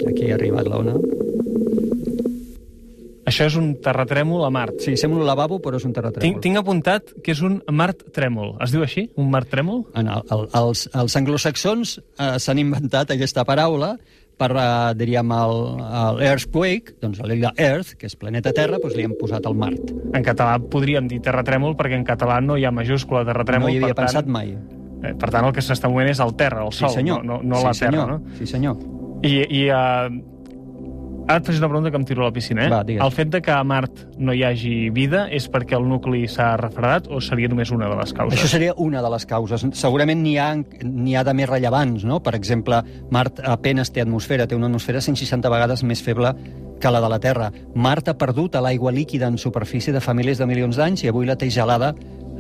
Aquí 0.09 0.31
ha 0.31 0.37
arribat 0.37 0.69
l'ona. 0.69 0.95
Això 3.33 3.47
és 3.49 3.55
un 3.57 3.69
terratrèmol 3.81 4.43
a 4.45 4.51
Mart. 4.53 4.81
Sí, 4.85 4.93
sembla 5.01 5.23
un 5.23 5.29
lavabo, 5.29 5.57
però 5.63 5.79
és 5.79 5.85
un 5.87 5.93
Tinc, 5.93 5.97
terratrèmol. 6.01 6.41
tinc 6.45 6.59
apuntat 6.61 7.13
que 7.25 7.33
és 7.33 7.41
un 7.47 7.61
Mart 7.73 8.03
trèmol. 8.13 8.57
Es 8.65 8.75
diu 8.75 8.83
així? 8.85 9.07
Un 9.17 9.31
Mart 9.33 9.49
trèmol? 9.53 9.87
En 9.97 10.11
el, 10.13 10.25
el, 10.35 10.43
els, 10.59 10.85
els 10.93 11.17
anglosaxons 11.17 11.95
eh, 12.03 12.35
s'han 12.43 12.61
inventat 12.61 13.15
aquesta 13.15 13.47
paraula 13.49 13.95
per, 14.43 14.51
eh, 14.59 14.93
diríem, 14.99 15.33
el, 15.39 15.57
el 16.03 16.21
earthquake, 16.33 16.97
doncs 17.03 17.23
a 17.23 17.31
l'illa 17.31 17.55
Earth, 17.57 17.95
que 18.01 18.11
és 18.11 18.19
planeta 18.19 18.53
Terra, 18.57 18.81
doncs 18.83 18.99
li 18.99 19.07
han 19.07 19.15
posat 19.21 19.47
el 19.49 19.57
Mart. 19.59 19.93
En 20.13 20.27
català 20.27 20.59
podríem 20.73 21.09
dir 21.11 21.23
terratrèmol 21.25 21.77
perquè 21.79 21.99
en 22.01 22.07
català 22.09 22.41
no 22.45 22.59
hi 22.59 22.67
ha 22.67 22.75
majúscula 22.75 23.23
de 23.23 23.33
terratrèmol. 23.33 23.71
no 23.71 23.75
hi 23.75 23.79
havia 23.81 23.95
per 23.95 24.03
tant, 24.03 24.11
pensat 24.11 24.27
mai. 24.39 24.57
Eh, 25.03 25.15
Per 25.19 25.31
tant, 25.35 25.45
el 25.49 25.55
que 25.55 25.63
s'està 25.65 25.89
movent 25.91 26.13
és 26.13 26.21
el 26.23 26.35
terra, 26.39 26.63
el 26.63 26.71
sol, 26.73 26.91
sí, 26.91 27.01
senyor. 27.01 27.25
no, 27.27 27.41
no, 27.43 27.55
no 27.55 27.63
sí, 27.63 27.65
la 27.67 27.75
senyor. 27.75 28.05
terra. 28.05 28.19
No? 28.19 28.37
Sí, 28.39 28.47
senyor. 28.47 28.77
I, 29.23 29.33
i 29.51 29.63
uh, 29.71 30.11
ara 31.27 31.39
et 31.39 31.47
faig 31.47 31.59
una 31.59 31.69
pregunta 31.69 31.91
que 31.91 32.01
em 32.01 32.05
tiro 32.09 32.23
a 32.25 32.31
la 32.31 32.35
piscina. 32.35 32.67
Eh? 32.67 32.71
Va, 32.73 32.83
digues. 32.87 33.05
el 33.05 33.13
fet 33.15 33.31
de 33.33 33.41
que 33.43 33.53
a 33.55 33.63
Mart 33.65 34.03
no 34.19 34.35
hi 34.35 34.43
hagi 34.47 34.91
vida 34.95 35.27
és 35.31 35.49
perquè 35.51 35.77
el 35.79 35.87
nucli 35.89 36.25
s'ha 36.29 36.53
refredat 36.61 37.09
o 37.11 37.21
seria 37.21 37.51
només 37.53 37.71
una 37.75 37.89
de 37.91 37.99
les 38.01 38.15
causes? 38.17 38.39
Això 38.39 38.51
seria 38.57 38.75
una 38.77 39.03
de 39.03 39.13
les 39.15 39.27
causes. 39.27 39.67
Segurament 39.79 40.23
n'hi 40.23 40.37
ha, 40.39 40.51
ha 40.53 41.25
de 41.25 41.35
més 41.39 41.49
rellevants, 41.51 42.05
no? 42.09 42.21
Per 42.25 42.35
exemple, 42.39 42.83
Mart 43.11 43.41
apenes 43.45 43.93
té 43.93 44.03
atmosfera, 44.03 44.47
té 44.47 44.59
una 44.59 44.71
atmosfera 44.71 45.01
160 45.01 45.53
vegades 45.53 45.85
més 45.85 46.03
feble 46.03 46.35
que 46.83 46.91
la 46.91 47.01
de 47.01 47.09
la 47.09 47.21
Terra. 47.23 47.53
Mart 47.75 48.11
ha 48.11 48.19
perdut 48.19 48.59
l'aigua 48.59 48.91
líquida 48.93 49.29
en 49.31 49.39
superfície 49.39 49.95
de 49.95 50.03
fa 50.03 50.15
milers 50.19 50.43
de 50.43 50.51
milions 50.51 50.77
d'anys 50.77 51.05
i 51.05 51.13
avui 51.13 51.29
la 51.29 51.39
té 51.39 51.49
gelada 51.51 51.93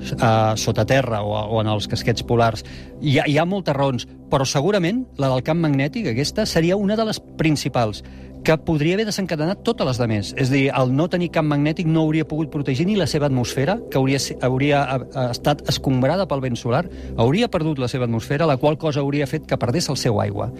eh, 0.03 0.57
sota 0.57 0.85
terra 0.85 1.23
o, 1.23 1.33
o 1.33 1.61
en 1.63 1.71
els 1.71 1.87
casquets 1.89 2.25
polars. 2.27 2.65
Hi 3.01 3.19
ha, 3.21 3.29
hi 3.29 3.39
ha 3.39 3.47
moltes 3.49 3.77
raons, 3.77 4.09
però 4.33 4.47
segurament 4.49 5.05
la 5.23 5.31
del 5.33 5.45
camp 5.47 5.63
magnètic, 5.63 6.11
aquesta, 6.13 6.47
seria 6.47 6.77
una 6.77 6.99
de 6.99 7.07
les 7.09 7.21
principals 7.39 8.03
que 8.43 8.57
podria 8.59 8.95
haver 8.97 9.07
desencadenat 9.07 9.63
totes 9.63 9.87
les 9.87 9.99
de 10.01 10.07
més. 10.11 10.33
És 10.37 10.51
dir, 10.51 10.65
el 10.75 10.91
no 10.97 11.09
tenir 11.09 11.31
camp 11.35 11.47
magnètic 11.51 11.87
no 11.87 12.03
hauria 12.07 12.27
pogut 12.29 12.51
protegir 12.51 12.87
ni 12.89 12.97
la 12.99 13.07
seva 13.07 13.27
atmosfera, 13.31 13.79
que 13.91 13.99
hauria, 14.01 14.19
hauria 14.43 14.81
eh, 14.97 15.27
estat 15.31 15.63
escombrada 15.71 16.27
pel 16.31 16.41
vent 16.43 16.57
solar, 16.59 16.85
hauria 17.17 17.49
perdut 17.53 17.79
la 17.79 17.89
seva 17.89 18.05
atmosfera, 18.09 18.47
la 18.47 18.57
qual 18.59 18.79
cosa 18.79 19.01
hauria 19.01 19.27
fet 19.31 19.47
que 19.47 19.59
perdés 19.59 19.89
el 19.89 19.97
seu 19.97 20.21
aigua. 20.21 20.51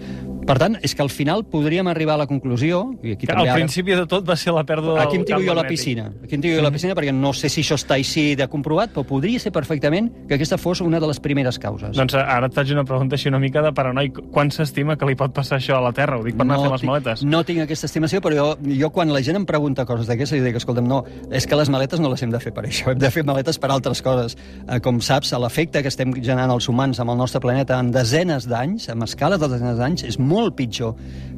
Per 0.43 0.57
tant, 0.59 0.73
és 0.83 0.91
que 0.95 1.01
al 1.01 1.09
final 1.09 1.45
podríem 1.47 1.87
arribar 1.87 2.15
a 2.17 2.23
la 2.23 2.27
conclusió... 2.27 2.81
I 3.01 3.13
aquí 3.15 3.27
Que 3.27 3.31
també 3.31 3.45
al 3.47 3.53
ara- 3.53 3.61
principi 3.61 3.93
de 3.95 4.03
tot 4.11 4.25
va 4.27 4.35
ser 4.35 4.51
la 4.51 4.65
pèrdua 4.67 4.97
del 4.97 5.03
Aquí 5.05 5.15
em 5.15 5.23
tiro 5.23 5.39
jo 5.39 5.53
a 5.53 5.55
la 5.55 5.63
piscina. 5.67 6.09
Aquí 6.23 6.35
em 6.35 6.41
tiro 6.43 6.57
jo 6.57 6.59
a 6.59 6.65
la 6.65 6.71
piscina 6.75 6.95
perquè 6.97 7.13
no 7.15 7.31
sé 7.31 7.47
si 7.47 7.61
això 7.63 7.77
està 7.79 7.95
així 7.95 8.33
de 8.35 8.47
comprovat, 8.51 8.91
però 8.91 9.05
podria 9.07 9.39
ser 9.39 9.53
perfectament 9.55 10.09
que 10.27 10.35
aquesta 10.35 10.57
fos 10.59 10.81
una 10.83 10.99
de 10.99 11.07
les 11.07 11.21
primeres 11.23 11.59
causes. 11.63 11.95
Doncs 11.95 12.17
eh, 12.19 12.19
ara 12.19 12.49
et 12.51 12.57
faig 12.57 12.73
una 12.75 12.83
pregunta 12.83 13.15
així 13.15 13.31
una 13.31 13.39
mica 13.39 13.63
de 13.63 13.71
paranoic. 13.71 14.19
Quan 14.35 14.51
s'estima 14.51 14.97
que 14.99 15.07
li 15.07 15.15
pot 15.15 15.31
passar 15.35 15.61
això 15.61 15.77
a 15.79 15.83
la 15.87 15.93
Terra? 15.95 16.19
Ho 16.19 16.27
dic 16.27 16.35
per 16.35 16.43
anar 16.43 16.59
a 16.59 16.65
fer 16.67 16.73
les 16.75 16.83
maletes. 16.91 17.23
No 17.23 17.43
tinc 17.47 17.63
aquesta 17.73 17.89
estimació, 17.89 18.21
però 18.23 18.37
jo, 18.37 18.45
jo 18.79 18.89
quan 18.93 19.11
la 19.13 19.21
gent 19.25 19.39
em 19.41 19.45
pregunta 19.49 19.83
coses 19.89 20.07
d'aquestes, 20.09 20.39
jo 20.39 20.45
dic, 20.45 20.55
escolta'm, 20.61 20.87
no, 20.87 21.01
és 21.33 21.47
que 21.49 21.57
les 21.59 21.71
maletes 21.73 21.99
no 21.99 22.11
les 22.13 22.21
hem 22.23 22.31
de 22.33 22.39
fer 22.43 22.53
per 22.55 22.63
això, 22.69 22.93
hem 22.93 23.01
de 23.01 23.09
fer 23.11 23.25
maletes 23.27 23.59
per 23.59 23.71
altres 23.73 24.01
coses. 24.05 24.37
Eh, 24.67 24.79
com 24.83 25.01
saps, 25.03 25.33
l'efecte 25.43 25.81
que 25.83 25.91
estem 25.91 26.13
generant 26.21 26.53
els 26.53 26.69
humans 26.69 27.01
amb 27.03 27.11
el 27.13 27.17
nostre 27.19 27.41
planeta 27.43 27.79
en 27.81 27.91
desenes 27.91 28.47
d'anys, 28.47 28.87
amb 28.93 29.03
escales 29.07 29.41
de 29.41 29.49
desenes 29.51 29.77
d'anys, 29.81 30.05
és 30.07 30.19
molt 30.21 30.55
pitjor 30.55 30.93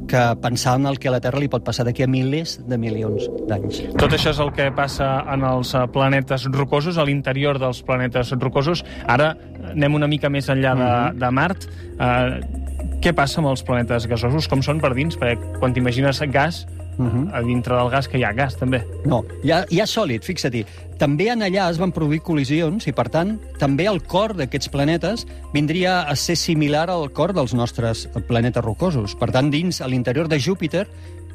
que 0.06 0.22
pensar 0.42 0.76
en 0.78 0.86
el 0.86 1.00
que 1.02 1.08
a 1.08 1.16
la 1.16 1.20
Terra 1.24 1.40
li 1.42 1.48
pot 1.50 1.64
passar 1.66 1.82
d'aquí 1.88 2.04
a 2.04 2.06
milers 2.06 2.60
de 2.68 2.78
milions 2.78 3.26
d'anys. 3.48 3.80
Tot 3.98 4.12
això 4.14 4.30
és 4.30 4.38
el 4.44 4.52
que 4.54 4.68
passa 4.76 5.24
en 5.32 5.42
els 5.48 5.72
eh, 5.74 5.82
planetes 5.90 6.46
rocosos, 6.52 6.98
a 7.00 7.04
l'interior 7.08 7.58
dels 7.58 7.82
planetes 7.82 8.30
rocosos. 8.38 8.84
Ara 9.08 9.32
eh, 9.34 9.72
anem 9.72 9.98
una 9.98 10.06
mica 10.06 10.30
més 10.30 10.46
enllà 10.52 10.76
de, 10.78 10.92
Mhm. 10.96 11.18
de 11.18 11.30
Mart. 11.30 11.66
Uh, 11.96 12.65
què 13.02 13.12
passa 13.14 13.40
amb 13.42 13.50
els 13.52 13.62
planetes 13.66 14.06
gasosos? 14.10 14.48
Com 14.48 14.62
són 14.62 14.80
per 14.82 14.94
dins? 14.96 15.18
Perquè 15.18 15.58
quan 15.60 15.74
t'imagines 15.76 16.20
gas, 16.32 16.66
Mhm. 16.98 17.28
a 17.34 17.42
dintre 17.42 17.76
del 17.76 17.90
gas 17.90 18.08
que 18.08 18.18
hi 18.18 18.24
ha 18.24 18.32
gas, 18.32 18.56
també. 18.56 18.82
No, 19.04 19.22
hi 19.44 19.50
ha, 19.50 19.66
hi 19.68 19.80
ha 19.80 19.86
sòlid, 19.86 20.22
fixa-t'hi. 20.24 20.64
També 20.96 21.28
en 21.28 21.40
allà 21.40 21.68
es 21.70 21.76
van 21.76 21.92
produir 21.92 22.22
col·lisions 22.22 22.86
i, 22.88 22.92
per 22.92 23.10
tant, 23.10 23.38
també 23.58 23.84
el 23.84 24.02
cor 24.02 24.34
d'aquests 24.34 24.70
planetes 24.72 25.26
vindria 25.52 26.00
a 26.08 26.16
ser 26.16 26.36
similar 26.36 26.88
al 26.88 27.12
cor 27.12 27.34
dels 27.34 27.52
nostres 27.52 28.08
planetes 28.26 28.64
rocosos. 28.64 29.14
Per 29.14 29.30
tant, 29.30 29.50
dins, 29.50 29.82
a 29.82 29.88
l'interior 29.88 30.26
de 30.26 30.40
Júpiter, 30.40 30.86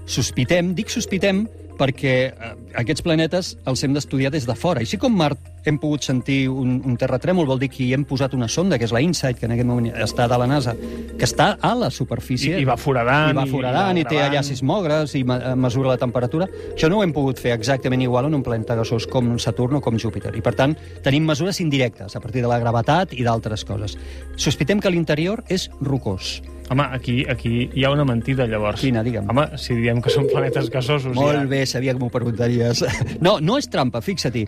sospitem, 0.05 0.74
dic 0.75 0.89
sospitem, 0.91 1.46
perquè 1.81 2.12
eh, 2.29 2.50
aquests 2.77 3.01
planetes 3.01 3.55
els 3.65 3.81
hem 3.84 3.93
d'estudiar 3.96 4.29
des 4.29 4.43
de 4.46 4.53
fora. 4.53 4.84
Així 4.84 5.00
com 5.01 5.15
Mart 5.17 5.39
hem 5.65 5.79
pogut 5.81 6.03
sentir 6.05 6.43
un, 6.50 6.75
un 6.86 6.98
terratrèmol, 7.00 7.48
vol 7.50 7.58
dir 7.62 7.70
que 7.74 7.81
hi 7.88 7.93
hem 7.96 8.03
posat 8.05 8.36
una 8.38 8.46
sonda, 8.51 8.77
que 8.77 8.86
és 8.86 8.93
la 8.93 9.01
InSight, 9.01 9.39
que 9.39 9.48
en 9.48 9.55
aquest 9.55 9.65
moment 9.70 9.88
està 10.03 10.27
de 10.29 10.38
la 10.38 10.46
NASA, 10.50 10.75
que 11.17 11.25
està 11.25 11.55
a 11.62 11.72
la 11.77 11.89
superfície. 11.89 12.60
I- 12.60 12.62
i 12.62 12.67
va 12.70 12.77
foradant, 12.77 13.31
I 13.34 13.38
va 13.39 13.48
i- 13.48 13.50
foradant, 13.50 13.98
i, 13.98 14.03
i 14.03 14.05
té 14.05 14.20
allà 14.22 14.43
sismògrafs, 14.46 15.15
i 15.17 15.24
eh, 15.25 15.55
mesura 15.55 15.89
la 15.96 15.98
temperatura. 15.98 16.48
Això 16.75 16.89
no 16.91 17.00
ho 17.00 17.03
hem 17.08 17.13
pogut 17.17 17.39
fer 17.41 17.55
exactament 17.58 18.01
igual 18.05 18.29
en 18.29 18.36
un 18.38 18.43
planeta 18.46 18.75
gasós 18.77 19.08
com 19.10 19.34
Saturn 19.39 19.79
o 19.79 19.81
com 19.81 19.98
Júpiter. 19.98 20.36
I, 20.38 20.41
per 20.46 20.53
tant, 20.60 20.77
tenim 21.01 21.25
mesures 21.25 21.60
indirectes, 21.65 22.15
a 22.15 22.22
partir 22.22 22.43
de 22.46 22.48
la 22.51 22.60
gravetat 22.62 23.13
i 23.17 23.24
d'altres 23.25 23.65
coses. 23.65 23.98
Sospitem 24.38 24.79
que 24.79 24.91
l'interior 24.93 25.41
és 25.50 25.70
rocós. 25.81 26.41
Home, 26.71 26.85
aquí, 26.95 27.25
aquí 27.27 27.69
hi 27.75 27.83
ha 27.83 27.89
una 27.91 28.05
mentida, 28.07 28.45
llavors. 28.47 28.79
Quina, 28.79 29.01
digue'm. 29.03 29.27
Home, 29.27 29.43
si 29.59 29.75
diem 29.75 29.99
que 29.99 30.11
són 30.13 30.29
planetes 30.31 30.69
gasosos... 30.71 31.17
Molt 31.17 31.35
ja... 31.35 31.47
bé, 31.51 31.65
sabia 31.67 31.91
que 31.91 31.99
m'ho 31.99 32.07
preguntaries. 32.13 32.85
No, 33.25 33.39
no 33.43 33.57
és 33.59 33.67
trampa, 33.67 33.99
fixa-t'hi. 34.01 34.45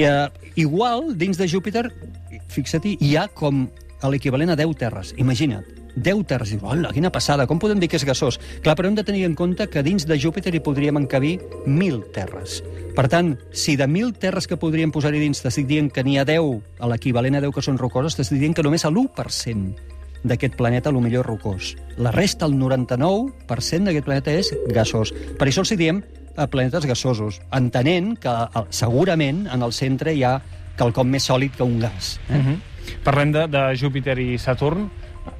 Eh, 0.00 0.52
igual, 0.62 1.10
dins 1.20 1.36
de 1.36 1.44
Júpiter, 1.52 1.90
fixa-t'hi, 2.48 2.94
hi 3.04 3.10
ha 3.20 3.26
com 3.28 3.66
l'equivalent 4.08 4.54
a 4.54 4.56
10 4.56 4.72
terres. 4.80 5.12
Imagina't. 5.20 5.68
10 5.96 6.22
terres. 6.28 6.54
Dius, 6.54 6.64
hola, 6.64 6.94
quina 6.96 7.10
passada, 7.12 7.44
com 7.50 7.60
podem 7.60 7.82
dir 7.82 7.90
que 7.92 8.00
és 8.00 8.06
gasós? 8.08 8.38
Clar, 8.64 8.76
però 8.78 8.88
hem 8.88 8.96
de 8.96 9.04
tenir 9.04 9.26
en 9.28 9.34
compte 9.36 9.66
que 9.68 9.82
dins 9.84 10.08
de 10.08 10.16
Júpiter 10.20 10.54
hi 10.56 10.62
podríem 10.64 10.96
encabir 11.02 11.34
1.000 11.66 12.00
terres. 12.16 12.62
Per 12.96 13.04
tant, 13.12 13.34
si 13.52 13.76
de 13.76 13.84
1.000 13.84 14.16
terres 14.22 14.48
que 14.48 14.56
podríem 14.56 14.96
posar-hi 14.96 15.20
dins 15.20 15.44
t'estic 15.44 15.68
dient 15.68 15.92
que 15.92 16.04
n'hi 16.08 16.16
ha 16.16 16.24
10, 16.24 16.56
a 16.80 16.88
l'equivalent 16.88 17.36
a 17.36 17.44
10 17.44 17.52
que 17.52 17.66
són 17.68 17.80
rocoses, 17.84 18.16
t'estic 18.16 18.40
dient 18.40 18.56
que 18.56 18.64
només 18.64 18.88
l'1% 18.88 19.95
d'aquest 20.24 20.56
planeta, 20.56 20.90
el 20.90 21.00
millor 21.00 21.26
rocós. 21.26 21.74
La 21.96 22.12
resta, 22.14 22.46
el 22.46 22.54
99% 22.60 23.88
d'aquest 23.88 24.06
planeta 24.06 24.32
és 24.32 24.52
gasós. 24.72 25.12
Per 25.38 25.48
això 25.48 25.64
els 25.64 25.72
hi 25.72 25.80
diem 25.80 26.02
a 26.36 26.46
planetes 26.52 26.86
gasosos, 26.86 27.40
entenent 27.56 28.14
que 28.20 28.30
eh, 28.30 28.64
segurament 28.70 29.46
en 29.52 29.64
el 29.64 29.72
centre 29.72 30.14
hi 30.14 30.22
ha 30.24 30.38
quelcom 30.76 31.08
més 31.08 31.24
sòlid 31.24 31.56
que 31.56 31.64
un 31.64 31.80
gas. 31.80 32.18
Eh? 32.28 32.36
Uh 32.36 32.44
-huh. 32.44 32.58
Parlem 33.02 33.32
de, 33.32 33.46
de 33.48 33.76
Júpiter 33.76 34.18
i 34.18 34.38
Saturn. 34.38 34.90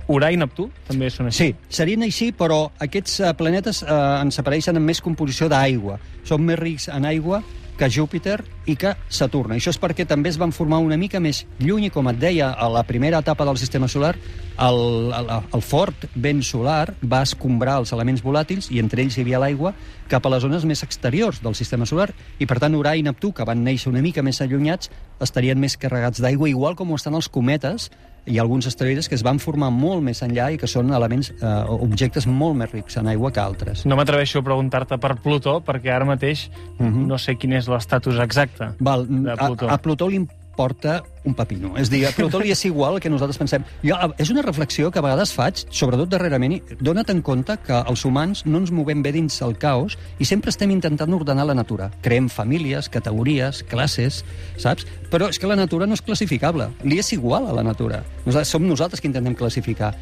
Urà 0.09 0.33
i 0.33 0.37
Neptú 0.37 0.71
també 0.87 1.11
són 1.11 1.27
així. 1.27 1.45
Sí, 1.45 1.55
serien 1.69 2.03
així, 2.03 2.33
però 2.33 2.71
aquests 2.79 3.21
eh, 3.21 3.35
planetes 3.35 3.83
eh, 3.83 4.23
ens 4.23 4.39
apareixen 4.39 4.77
amb 4.77 4.87
més 4.87 5.01
composició 5.01 5.49
d'aigua. 5.49 5.99
Són 6.25 6.43
més 6.43 6.59
rics 6.59 6.89
en 6.89 7.05
aigua 7.05 7.43
que 7.77 7.89
Júpiter 7.93 8.41
i 8.67 8.75
que 8.77 8.95
Saturn. 9.09 9.55
Això 9.57 9.71
és 9.73 9.79
perquè 9.81 10.07
també 10.09 10.31
es 10.33 10.39
van 10.41 10.53
formar 10.53 10.81
una 10.83 10.97
mica 10.97 11.21
més 11.21 11.45
lluny, 11.61 11.87
i 11.89 11.93
com 11.93 12.09
et 12.11 12.19
deia, 12.19 12.51
a 12.51 12.69
la 12.73 12.83
primera 12.89 13.21
etapa 13.23 13.45
del 13.47 13.59
sistema 13.61 13.89
solar, 13.89 14.17
el, 14.57 14.81
el, 15.13 15.31
el 15.55 15.63
fort 15.63 16.09
vent 16.15 16.43
solar 16.43 16.95
va 17.05 17.23
escombrar 17.27 17.79
els 17.83 17.93
elements 17.93 18.25
volàtils, 18.25 18.71
i 18.73 18.81
entre 18.83 19.05
ells 19.05 19.19
hi 19.19 19.27
havia 19.27 19.43
l'aigua, 19.43 19.75
cap 20.09 20.27
a 20.27 20.33
les 20.33 20.43
zones 20.43 20.65
més 20.65 20.83
exteriors 20.87 21.43
del 21.45 21.55
sistema 21.59 21.87
solar, 21.87 22.11
i 22.41 22.49
per 22.49 22.59
tant 22.63 22.75
Urà 22.79 22.97
i 22.97 23.05
Neptú, 23.05 23.35
que 23.37 23.47
van 23.47 23.63
néixer 23.65 23.93
una 23.93 24.05
mica 24.05 24.25
més 24.25 24.41
allunyats, 24.41 24.91
estarien 25.21 25.61
més 25.61 25.77
carregats 25.77 26.23
d'aigua, 26.25 26.51
igual 26.51 26.77
com 26.77 26.91
ho 26.91 27.01
estan 27.01 27.17
els 27.19 27.29
cometes, 27.29 27.91
i 28.27 28.39
alguns 28.39 28.67
asteroides 28.67 29.09
que 29.09 29.15
es 29.15 29.23
van 29.23 29.39
formar 29.39 29.71
molt 29.71 30.03
més 30.03 30.21
enllà 30.23 30.49
i 30.53 30.59
que 30.59 30.67
són 30.67 30.91
elements, 30.93 31.31
eh, 31.41 31.65
objectes 31.69 32.27
molt 32.27 32.57
més 32.57 32.71
rics 32.73 32.97
en 32.99 33.07
aigua 33.07 33.31
que 33.33 33.41
altres. 33.41 33.85
No 33.87 33.97
m'atreveixo 33.97 34.41
a 34.41 34.43
preguntar-te 34.43 34.99
per 34.99 35.17
Plutó, 35.23 35.61
perquè 35.65 35.95
ara 35.95 36.05
mateix 36.05 36.49
Mhm. 36.79 37.07
no 37.07 37.19
sé 37.19 37.37
quin 37.37 37.53
és 37.55 37.69
l'estatus 37.69 38.19
exacte 38.19 38.73
Val, 38.81 39.07
de 39.09 39.31
a, 39.33 39.37
Plutó. 39.37 39.69
a 39.71 39.79
Plutó 39.79 40.09
li 40.09 40.27
importa 40.57 41.05
un 41.25 41.35
pepino. 41.35 41.75
És 41.77 41.91
dir, 41.91 42.07
a 42.07 42.13
Plutó 42.17 42.39
li 42.41 42.53
és 42.55 42.63
igual 42.65 42.97
que 43.03 43.11
nosaltres 43.11 43.37
pensem. 43.37 43.65
Jo, 43.85 43.97
és 44.17 44.31
una 44.33 44.45
reflexió 44.47 44.89
que 44.91 45.01
a 45.01 45.05
vegades 45.05 45.35
faig, 45.37 45.67
sobretot 45.69 46.09
darrerament, 46.09 46.55
i 46.57 46.79
dona't 46.81 47.11
en 47.13 47.21
compte 47.21 47.59
que 47.67 47.77
els 47.77 48.05
humans 48.09 48.45
no 48.47 48.63
ens 48.63 48.73
movem 48.73 49.03
bé 49.05 49.13
dins 49.13 49.37
el 49.45 49.57
caos 49.61 49.99
i 50.19 50.25
sempre 50.25 50.55
estem 50.55 50.73
intentant 50.73 51.13
ordenar 51.13 51.45
la 51.45 51.59
natura. 51.59 51.91
Creem 52.01 52.31
famílies, 52.33 52.89
categories, 52.89 53.65
classes, 53.69 54.23
saps? 54.57 54.87
Però 55.13 55.29
és 55.29 55.39
que 55.39 55.51
la 55.51 55.59
natura 55.59 55.87
no 55.87 55.99
és 55.99 56.05
classificable. 56.07 56.71
Li 56.87 57.03
és 57.03 57.13
igual 57.13 57.51
a 57.51 57.59
la 57.59 57.67
natura. 57.67 58.01
Nosaltres, 58.25 58.55
som 58.55 58.65
nosaltres 58.65 59.03
que 59.03 59.11
intentem 59.11 59.37
classificar. 59.37 59.93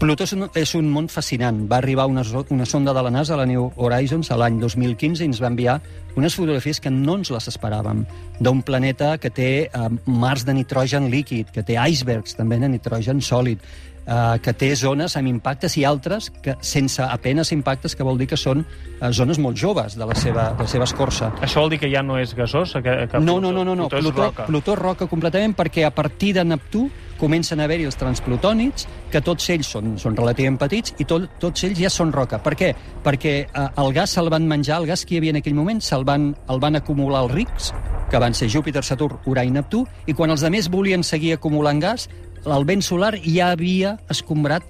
Plutó 0.00 0.24
és 0.24 0.30
un, 0.32 0.46
és 0.56 0.70
un 0.78 0.86
món 0.88 1.10
fascinant. 1.12 1.58
Va 1.68 1.76
arribar 1.76 2.06
una, 2.08 2.22
una 2.48 2.64
sonda 2.64 2.94
de 2.96 3.02
la 3.04 3.10
NASA, 3.12 3.36
la 3.36 3.44
New 3.44 3.66
Horizons, 3.76 4.30
a 4.32 4.38
l'any 4.40 4.56
2015 4.62 5.20
i 5.20 5.28
ens 5.28 5.40
va 5.44 5.50
enviar 5.52 5.74
unes 6.16 6.38
fotografies 6.38 6.80
que 6.80 6.88
no 6.88 7.18
ens 7.20 7.28
les 7.30 7.50
esperàvem, 7.52 8.06
d'un 8.40 8.62
planeta 8.64 9.10
que 9.20 9.28
té 9.28 9.50
eh, 9.68 9.82
mars 10.08 10.46
de 10.48 10.54
nitrogen 10.56 11.10
líquid, 11.12 11.52
que 11.52 11.62
té 11.68 11.76
icebergs 11.76 12.38
també 12.38 12.56
de 12.62 12.72
nitrogen 12.72 13.20
sòlid, 13.20 13.60
eh, 14.06 14.38
que 14.42 14.54
té 14.56 14.70
zones 14.76 15.16
amb 15.18 15.30
impactes 15.30 15.76
i 15.80 15.84
altres 15.84 16.30
que 16.42 16.56
sense 16.60 17.02
apenes 17.02 17.52
impactes, 17.52 17.96
que 17.96 18.06
vol 18.06 18.18
dir 18.20 18.28
que 18.30 18.38
són 18.40 18.64
eh, 18.64 19.10
zones 19.12 19.38
molt 19.42 19.58
joves 19.58 19.96
de 19.98 20.06
la 20.06 20.16
seva, 20.18 20.50
de 20.56 20.66
la 20.66 20.70
seva 20.70 20.88
escorça. 20.88 21.32
Això 21.40 21.64
vol 21.64 21.74
dir 21.74 21.80
que 21.82 21.90
ja 21.92 22.02
no 22.06 22.18
és 22.20 22.34
gasós? 22.36 22.74
Que, 22.80 23.06
que 23.10 23.20
No, 23.20 23.40
no, 23.40 23.52
no, 23.52 23.64
no, 23.64 23.76
no. 23.76 23.88
Plutó, 23.88 24.10
Plutó, 24.10 24.26
roca. 24.26 24.48
Plutó 24.50 24.76
roca 24.76 25.06
completament 25.10 25.56
perquè 25.58 25.86
a 25.86 25.94
partir 25.94 26.34
de 26.38 26.44
Neptú 26.44 26.88
comencen 27.20 27.60
a 27.60 27.66
haver-hi 27.68 27.84
els 27.84 27.98
transplutònids, 28.00 28.86
que 29.12 29.20
tots 29.20 29.50
ells 29.52 29.68
són, 29.68 29.92
són 30.00 30.16
relativament 30.16 30.56
petits 30.62 30.94
i 30.98 31.04
tot, 31.04 31.28
tots 31.42 31.66
ells 31.68 31.78
ja 31.78 31.90
són 31.92 32.14
roca. 32.16 32.40
Per 32.40 32.54
què? 32.56 32.72
Perquè 33.04 33.34
eh, 33.44 33.68
el 33.82 33.92
gas 33.96 34.16
se'l 34.16 34.32
van 34.32 34.48
menjar, 34.48 34.80
el 34.80 34.88
gas 34.88 35.04
que 35.04 35.14
hi 35.14 35.20
havia 35.20 35.36
en 35.36 35.42
aquell 35.42 35.58
moment, 35.58 35.82
se'l 35.84 36.06
van, 36.08 36.30
el 36.48 36.62
van 36.62 36.80
acumular 36.80 37.26
els 37.26 37.34
rics, 37.36 37.72
que 38.10 38.18
van 38.18 38.34
ser 38.34 38.48
Júpiter, 38.50 38.82
Saturn, 38.82 39.20
Urà 39.30 39.44
i 39.46 39.52
Neptú, 39.54 39.84
i 40.10 40.16
quan 40.18 40.32
els 40.32 40.42
altres 40.42 40.70
volien 40.72 41.04
seguir 41.06 41.36
acumulant 41.36 41.78
gas, 41.78 42.08
el 42.46 42.64
vent 42.64 42.82
solar 42.82 43.14
ja 43.22 43.50
havia 43.52 43.98
escombrat 44.08 44.62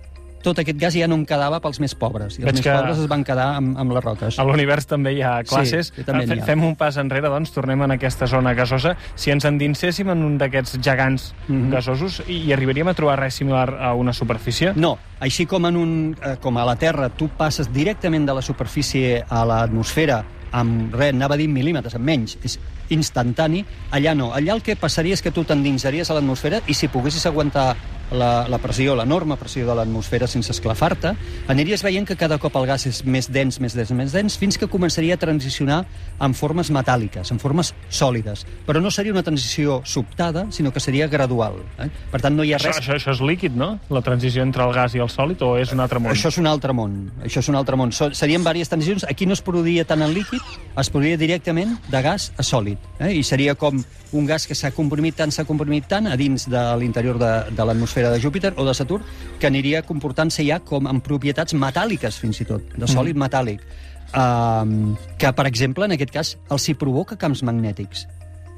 tot 0.42 0.56
aquest 0.58 0.78
gas 0.80 0.94
ja 0.96 1.04
no 1.06 1.16
en 1.20 1.26
quedava 1.28 1.58
pels 1.60 1.76
més 1.84 1.92
pobres. 1.94 2.38
I 2.38 2.42
els 2.42 2.46
Veig 2.46 2.54
més 2.54 2.62
que- 2.64 2.72
pobres 2.72 2.98
es 2.98 3.08
van 3.08 3.22
quedar 3.28 3.56
amb, 3.58 3.76
amb 3.76 3.92
les 3.92 4.02
roques. 4.02 4.38
A 4.38 4.44
l'univers 4.48 4.86
també 4.86 5.12
hi 5.12 5.20
ha 5.20 5.42
classes. 5.44 5.92
Sí, 5.94 6.02
també 6.02 6.24
ha. 6.40 6.44
Fem 6.46 6.64
un 6.64 6.76
pas 6.76 6.96
enrere, 6.96 7.28
doncs, 7.28 7.52
tornem 7.52 7.82
en 7.82 7.90
aquesta 7.90 8.26
zona 8.26 8.54
gasosa. 8.54 8.96
Si 9.14 9.30
ens 9.30 9.44
endinséssim 9.44 10.08
en 10.08 10.22
un 10.24 10.38
d'aquests 10.38 10.78
gegants 10.80 11.34
Mhm. 11.46 11.70
gasosos, 11.70 12.22
i, 12.26 12.38
i 12.48 12.52
arribaríem 12.54 12.88
a 12.88 12.94
trobar 12.94 13.18
res 13.20 13.34
similar 13.34 13.76
a 13.78 13.92
una 13.92 14.14
superfície? 14.14 14.72
No, 14.76 14.96
així 15.20 15.44
com, 15.44 15.66
en 15.66 15.76
un, 15.76 16.16
eh, 16.24 16.36
com 16.40 16.56
a 16.56 16.64
la 16.64 16.76
Terra 16.76 17.10
tu 17.10 17.28
passes 17.28 17.70
directament 17.70 18.24
de 18.26 18.32
la 18.32 18.40
superfície 18.40 19.22
a 19.28 19.44
l'atmosfera 19.44 20.24
amb 20.52 20.94
res, 20.94 21.12
anava 21.12 21.34
a 21.34 21.36
dir 21.36 21.48
mil·límetres, 21.50 21.94
amb 21.94 22.04
menys, 22.06 22.38
és 22.42 22.58
instantani, 22.90 23.64
allà 23.90 24.14
no. 24.14 24.30
Allà 24.35 24.54
el 24.56 24.62
que 24.66 24.76
passaria 24.76 25.16
és 25.16 25.23
que 25.23 25.32
tu 25.35 25.44
t'endinsaries 25.47 26.11
a 26.11 26.16
l'atmosfera 26.16 26.62
i 26.66 26.75
si 26.75 26.90
poguessis 26.92 27.26
aguantar 27.26 27.75
la, 28.12 28.47
la 28.50 28.59
pressió, 28.62 28.95
l'enorme 28.99 29.37
pressió 29.40 29.67
de 29.69 29.75
l'atmosfera 29.76 30.29
sense 30.31 30.52
esclafar-te, 30.55 31.14
aniries 31.50 31.85
veient 31.87 32.07
que 32.09 32.17
cada 32.19 32.38
cop 32.43 32.57
el 32.61 32.67
gas 32.71 32.87
és 32.90 33.02
més 33.05 33.31
dens, 33.33 33.61
més 33.62 33.76
dens, 33.76 33.93
més 33.97 34.14
dens, 34.14 34.37
fins 34.40 34.59
que 34.59 34.69
començaria 34.71 35.17
a 35.17 35.21
transicionar 35.21 35.83
en 36.21 36.35
formes 36.35 36.71
metàl·liques, 36.75 37.31
en 37.33 37.40
formes 37.43 37.73
sòlides. 37.88 38.47
Però 38.67 38.83
no 38.83 38.90
seria 38.90 39.14
una 39.14 39.25
transició 39.26 39.81
sobtada, 39.85 40.47
sinó 40.50 40.73
que 40.73 40.81
seria 40.81 41.09
gradual. 41.09 41.61
Eh? 41.79 41.88
Per 42.11 42.21
tant, 42.23 42.37
no 42.37 42.45
hi 42.47 42.55
ha 42.55 42.61
Això, 42.61 42.73
res... 42.73 42.83
això, 42.83 42.97
això 42.99 43.14
és 43.17 43.23
líquid, 43.25 43.57
no? 43.59 43.73
La 43.90 44.02
transició 44.07 44.45
entre 44.47 44.67
el 44.67 44.75
gas 44.76 44.95
i 44.97 45.02
el 45.02 45.11
sòlid, 45.12 45.43
o 45.47 45.55
és 45.61 45.73
un 45.75 45.85
altre 45.85 46.02
món? 46.02 46.12
Això 46.12 46.33
és 46.33 46.40
un 46.40 46.50
altre 46.50 46.75
món. 46.76 46.99
Això 47.25 47.45
és 47.45 47.50
un 47.52 47.59
altre 47.61 47.79
món. 47.81 47.95
Serien 47.95 48.45
diverses 48.45 48.73
transicions. 48.73 49.07
Aquí 49.09 49.26
no 49.26 49.37
es 49.37 49.43
produiria 49.45 49.87
tant 49.88 50.02
en 50.02 50.14
líquid, 50.14 50.43
es 50.79 50.90
produiria 50.90 51.21
directament 51.21 51.76
de 51.90 52.02
gas 52.02 52.31
a 52.37 52.47
sòlid. 52.47 52.79
Eh? 52.99 53.14
I 53.21 53.25
seria 53.26 53.55
com 53.59 53.83
un 54.12 54.26
gas 54.26 54.47
que 54.47 54.57
s'ha 54.59 54.73
comprimit 54.75 55.17
tant, 55.19 55.31
s'ha 55.35 55.45
comprimit 55.47 55.87
tant 55.90 56.09
a 56.11 56.17
dins 56.19 56.49
de 56.50 56.62
l'interior 56.81 57.19
de, 57.21 57.33
de 57.55 57.67
l'atmosfera 57.67 58.00
de 58.09 58.21
Júpiter 58.23 58.54
o 58.57 58.64
de 58.64 58.73
Saturn, 58.75 59.04
que 59.38 59.50
aniria 59.50 59.83
comportant-se 59.85 60.47
ja 60.47 60.61
com 60.64 60.88
amb 60.88 61.04
propietats 61.04 61.52
metàl·liques, 61.52 62.16
fins 62.23 62.40
i 62.40 62.49
tot, 62.49 62.64
de 62.73 62.88
sòlid 62.88 63.19
mm. 63.19 63.26
metàl·lic. 63.26 63.66
Um, 64.11 64.97
que, 65.21 65.28
per 65.37 65.47
exemple, 65.47 65.85
en 65.85 65.92
aquest 65.95 66.14
cas, 66.14 66.33
els 66.50 66.64
hi 66.66 66.75
provoca 66.75 67.21
camps 67.21 67.45
magnètics 67.47 68.09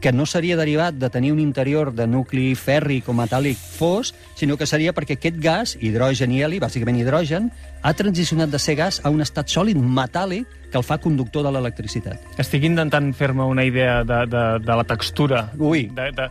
que 0.03 0.13
no 0.13 0.27
seria 0.27 0.57
derivat 0.59 0.99
de 0.99 1.09
tenir 1.15 1.31
un 1.33 1.39
interior 1.39 1.93
de 1.95 2.09
nucli 2.11 2.57
fèrric 2.59 3.07
o 3.09 3.15
metàl·lic 3.15 3.57
fos, 3.57 4.11
sinó 4.35 4.59
que 4.59 4.67
seria 4.67 4.93
perquè 4.93 5.15
aquest 5.15 5.39
gas, 5.41 5.77
hidrogen 5.81 6.35
i 6.35 6.43
heli, 6.43 6.59
bàsicament 6.61 6.99
hidrogen, 6.99 7.53
ha 7.87 7.93
transicionat 7.95 8.51
de 8.51 8.59
ser 8.59 8.75
gas 8.83 8.99
a 9.07 9.15
un 9.15 9.23
estat 9.23 9.49
sòlid 9.49 9.79
metàl·lic 9.79 10.59
que 10.73 10.81
el 10.81 10.85
fa 10.85 10.99
conductor 10.99 11.47
de 11.47 11.55
l'electricitat. 11.55 12.19
Estic 12.43 12.67
intentant 12.67 13.13
fer-me 13.15 13.47
una 13.47 13.65
idea 13.65 14.03
de, 14.03 14.25
de, 14.27 14.45
de 14.67 14.79
la 14.83 14.85
textura. 14.91 15.47
Ui. 15.57 15.87
De, 15.95 16.11
de... 16.19 16.29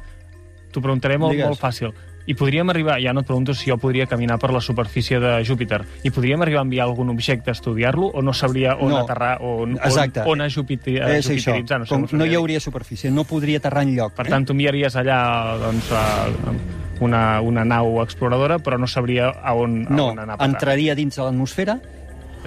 T'ho 0.72 0.84
preguntaré 0.84 1.18
molt, 1.18 1.40
Digues. 1.40 1.54
molt 1.54 1.64
fàcil. 1.64 1.96
I 2.28 2.34
podríem 2.36 2.70
arribar, 2.70 3.00
ja 3.02 3.14
no 3.14 3.22
et 3.22 3.28
pregunto 3.28 3.54
si 3.54 3.70
jo 3.72 3.78
podria 3.78 4.06
caminar 4.06 4.38
per 4.40 4.52
la 4.54 4.62
superfície 4.62 5.20
de 5.20 5.44
Júpiter, 5.46 5.82
i 6.04 6.12
podríem 6.12 6.42
arribar 6.42 6.60
a 6.62 6.68
enviar 6.68 6.86
algun 6.86 7.10
objecte 7.10 7.50
a 7.50 7.54
estudiar-lo, 7.54 8.08
o 8.14 8.22
no 8.22 8.34
sabria 8.34 8.76
on 8.76 8.90
No. 8.90 8.98
aterrar, 9.00 9.40
o 9.42 9.64
on, 9.64 9.78
Exacte. 9.78 10.22
on, 10.22 10.28
on 10.40 10.42
a 10.42 10.50
Júpiter, 10.50 11.02
a 11.04 11.18
És 11.18 11.30
això. 11.30 11.56
No, 11.80 11.86
sé 11.86 11.90
Com 11.90 12.08
no 12.20 12.26
hi 12.26 12.36
hauria 12.36 12.60
superfície, 12.60 13.10
no 13.12 13.24
podria 13.24 13.58
aterrar 13.58 13.84
enlloc. 13.84 14.14
Per 14.14 14.28
tant, 14.28 14.46
tu 14.46 14.54
enviaries 14.54 14.96
allà 14.96 15.58
doncs, 15.60 15.92
a, 15.92 16.28
una, 17.02 17.42
una 17.42 17.64
nau 17.66 18.02
exploradora, 18.04 18.60
però 18.60 18.78
no 18.78 18.86
sabria 18.88 19.30
a 19.30 19.54
on, 19.58 19.88
a 19.88 19.90
no, 19.90 20.08
on 20.12 20.20
anar 20.20 20.38
parar. 20.38 20.52
entraria 20.54 20.94
dins 20.96 21.16
de 21.16 21.24
l'atmosfera, 21.24 21.80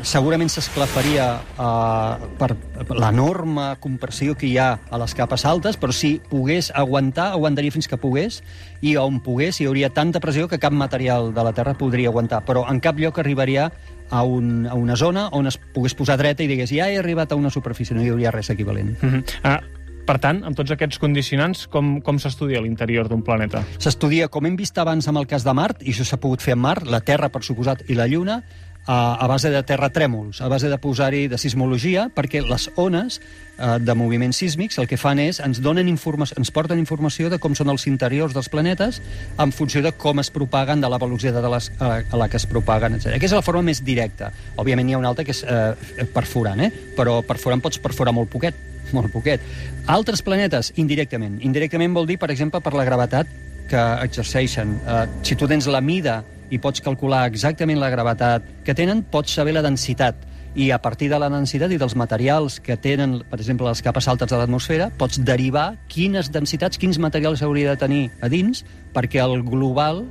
segurament 0.03 0.51
s'esclafaria 0.51 1.27
eh, 1.55 2.29
per 2.41 2.51
l'enorme 2.91 3.67
compressió 3.83 4.35
que 4.39 4.49
hi 4.49 4.57
ha 4.59 4.75
a 4.91 5.01
les 5.01 5.15
capes 5.15 5.45
altes, 5.47 5.79
però 5.81 5.95
si 5.95 6.17
pogués 6.31 6.73
aguantar, 6.75 7.31
aguantaria 7.37 7.75
fins 7.75 7.89
que 7.91 8.01
pogués, 8.01 8.43
i 8.83 8.97
on 9.01 9.21
pogués 9.25 9.61
hi 9.61 9.69
hauria 9.71 9.93
tanta 9.95 10.21
pressió 10.21 10.49
que 10.49 10.59
cap 10.59 10.75
material 10.75 11.33
de 11.35 11.45
la 11.47 11.55
Terra 11.55 11.77
podria 11.79 12.11
aguantar, 12.11 12.43
però 12.45 12.67
en 12.71 12.81
cap 12.85 12.99
lloc 12.99 13.19
arribaria 13.23 13.71
a, 14.11 14.23
un, 14.23 14.67
a 14.67 14.75
una 14.75 14.97
zona 14.97 15.29
on 15.33 15.47
es 15.49 15.59
pogués 15.59 15.95
posar 15.97 16.19
dreta 16.21 16.45
i 16.45 16.51
digués 16.51 16.75
ja 16.75 16.91
he 16.91 16.99
arribat 16.99 17.33
a 17.33 17.41
una 17.41 17.51
superfície, 17.51 17.97
no 17.97 18.05
hi 18.05 18.13
hauria 18.13 18.35
res 18.35 18.51
equivalent. 18.51 18.97
Uh 19.01 19.11
-huh. 19.13 19.25
ah, 19.43 19.61
per 20.05 20.19
tant, 20.21 20.43
amb 20.45 20.57
tots 20.57 20.71
aquests 20.75 20.99
condicionants, 21.01 21.67
com, 21.73 22.01
com 22.05 22.19
s'estudia 22.21 22.61
l'interior 22.61 23.09
d'un 23.09 23.23
planeta? 23.25 23.63
S'estudia, 23.79 24.29
com 24.29 24.45
hem 24.45 24.57
vist 24.57 24.77
abans 24.79 25.09
amb 25.09 25.19
el 25.19 25.27
cas 25.27 25.47
de 25.47 25.55
Mart, 25.57 25.81
i 25.83 25.95
això 25.95 26.05
s'ha 26.05 26.21
pogut 26.21 26.45
fer 26.45 26.53
amb 26.53 26.67
Mart, 26.67 26.87
la 26.93 27.01
Terra, 27.01 27.31
per 27.33 27.43
suposat, 27.43 27.87
i 27.89 27.95
la 27.95 28.07
Lluna, 28.07 28.43
a, 28.87 29.17
a 29.17 29.27
base 29.27 29.51
de 29.51 29.63
terratrèmols, 29.65 30.41
a 30.45 30.49
base 30.49 30.69
de 30.69 30.79
posar-hi 30.79 31.27
de 31.29 31.39
sismologia, 31.41 32.09
perquè 32.15 32.43
les 32.45 32.69
ones 32.77 33.21
eh, 33.21 33.79
de 33.81 33.95
moviments 33.97 34.37
sísmics 34.37 34.79
el 34.79 34.89
que 34.91 34.99
fan 35.01 35.21
és 35.23 35.41
ens 35.45 35.61
donen 35.65 35.89
informació, 35.89 36.37
ens 36.41 36.53
porten 36.55 36.81
informació 36.81 37.31
de 37.33 37.39
com 37.41 37.57
són 37.57 37.73
els 37.73 37.87
interiors 37.89 38.35
dels 38.37 38.51
planetes 38.53 39.01
en 39.41 39.55
funció 39.57 39.83
de 39.85 39.95
com 39.97 40.21
es 40.21 40.31
propaguen, 40.35 40.85
de 40.85 40.91
la 40.91 41.01
velocitat 41.01 41.41
a, 41.41 41.53
les, 41.57 41.71
a, 41.79 41.95
a 42.05 42.21
la 42.21 42.29
que 42.29 42.41
es 42.41 42.47
propaguen, 42.51 42.99
etc. 42.99 43.15
Aquesta 43.17 43.35
és 43.35 43.41
la 43.41 43.47
forma 43.47 43.65
més 43.71 43.81
directa. 43.85 44.31
Òbviament 44.61 44.91
hi 44.91 44.99
ha 44.99 45.01
una 45.01 45.13
altra 45.15 45.25
que 45.25 45.35
és 45.35 45.45
eh, 45.49 46.07
perforant, 46.13 46.61
eh? 46.61 46.71
però 46.97 47.23
perforant 47.27 47.65
pots 47.65 47.81
perforar 47.81 48.15
molt 48.17 48.31
poquet, 48.33 48.59
molt 48.97 49.13
poquet. 49.15 49.41
Altres 49.89 50.23
planetes, 50.25 50.75
indirectament. 50.81 51.41
Indirectament 51.45 51.97
vol 51.97 52.09
dir, 52.11 52.21
per 52.21 52.31
exemple, 52.35 52.61
per 52.61 52.77
la 52.77 52.85
gravetat 52.85 53.33
que 53.71 53.83
exerceixen. 54.05 54.77
Eh, 54.85 55.03
si 55.25 55.41
tu 55.41 55.49
tens 55.49 55.69
la 55.73 55.81
mida 55.81 56.21
i 56.51 56.61
pots 56.61 56.83
calcular 56.85 57.25
exactament 57.31 57.81
la 57.81 57.91
gravetat 57.93 58.47
que 58.65 58.75
tenen, 58.77 59.03
pots 59.11 59.35
saber 59.37 59.55
la 59.57 59.63
densitat. 59.65 60.27
I 60.55 60.69
a 60.71 60.79
partir 60.79 61.09
de 61.11 61.19
la 61.19 61.29
densitat 61.33 61.73
i 61.75 61.79
dels 61.81 61.97
materials 61.99 62.61
que 62.63 62.77
tenen, 62.79 63.19
per 63.31 63.41
exemple, 63.41 63.67
les 63.67 63.83
capes 63.83 64.07
altes 64.09 64.31
de 64.31 64.39
l'atmosfera, 64.39 64.91
pots 64.99 65.19
derivar 65.19 65.73
quines 65.91 66.31
densitats, 66.31 66.79
quins 66.79 67.01
materials 67.03 67.43
hauria 67.43 67.75
de 67.75 67.81
tenir 67.81 68.05
a 68.23 68.31
dins 68.31 68.63
perquè 68.95 69.23
el 69.25 69.43
global 69.43 70.05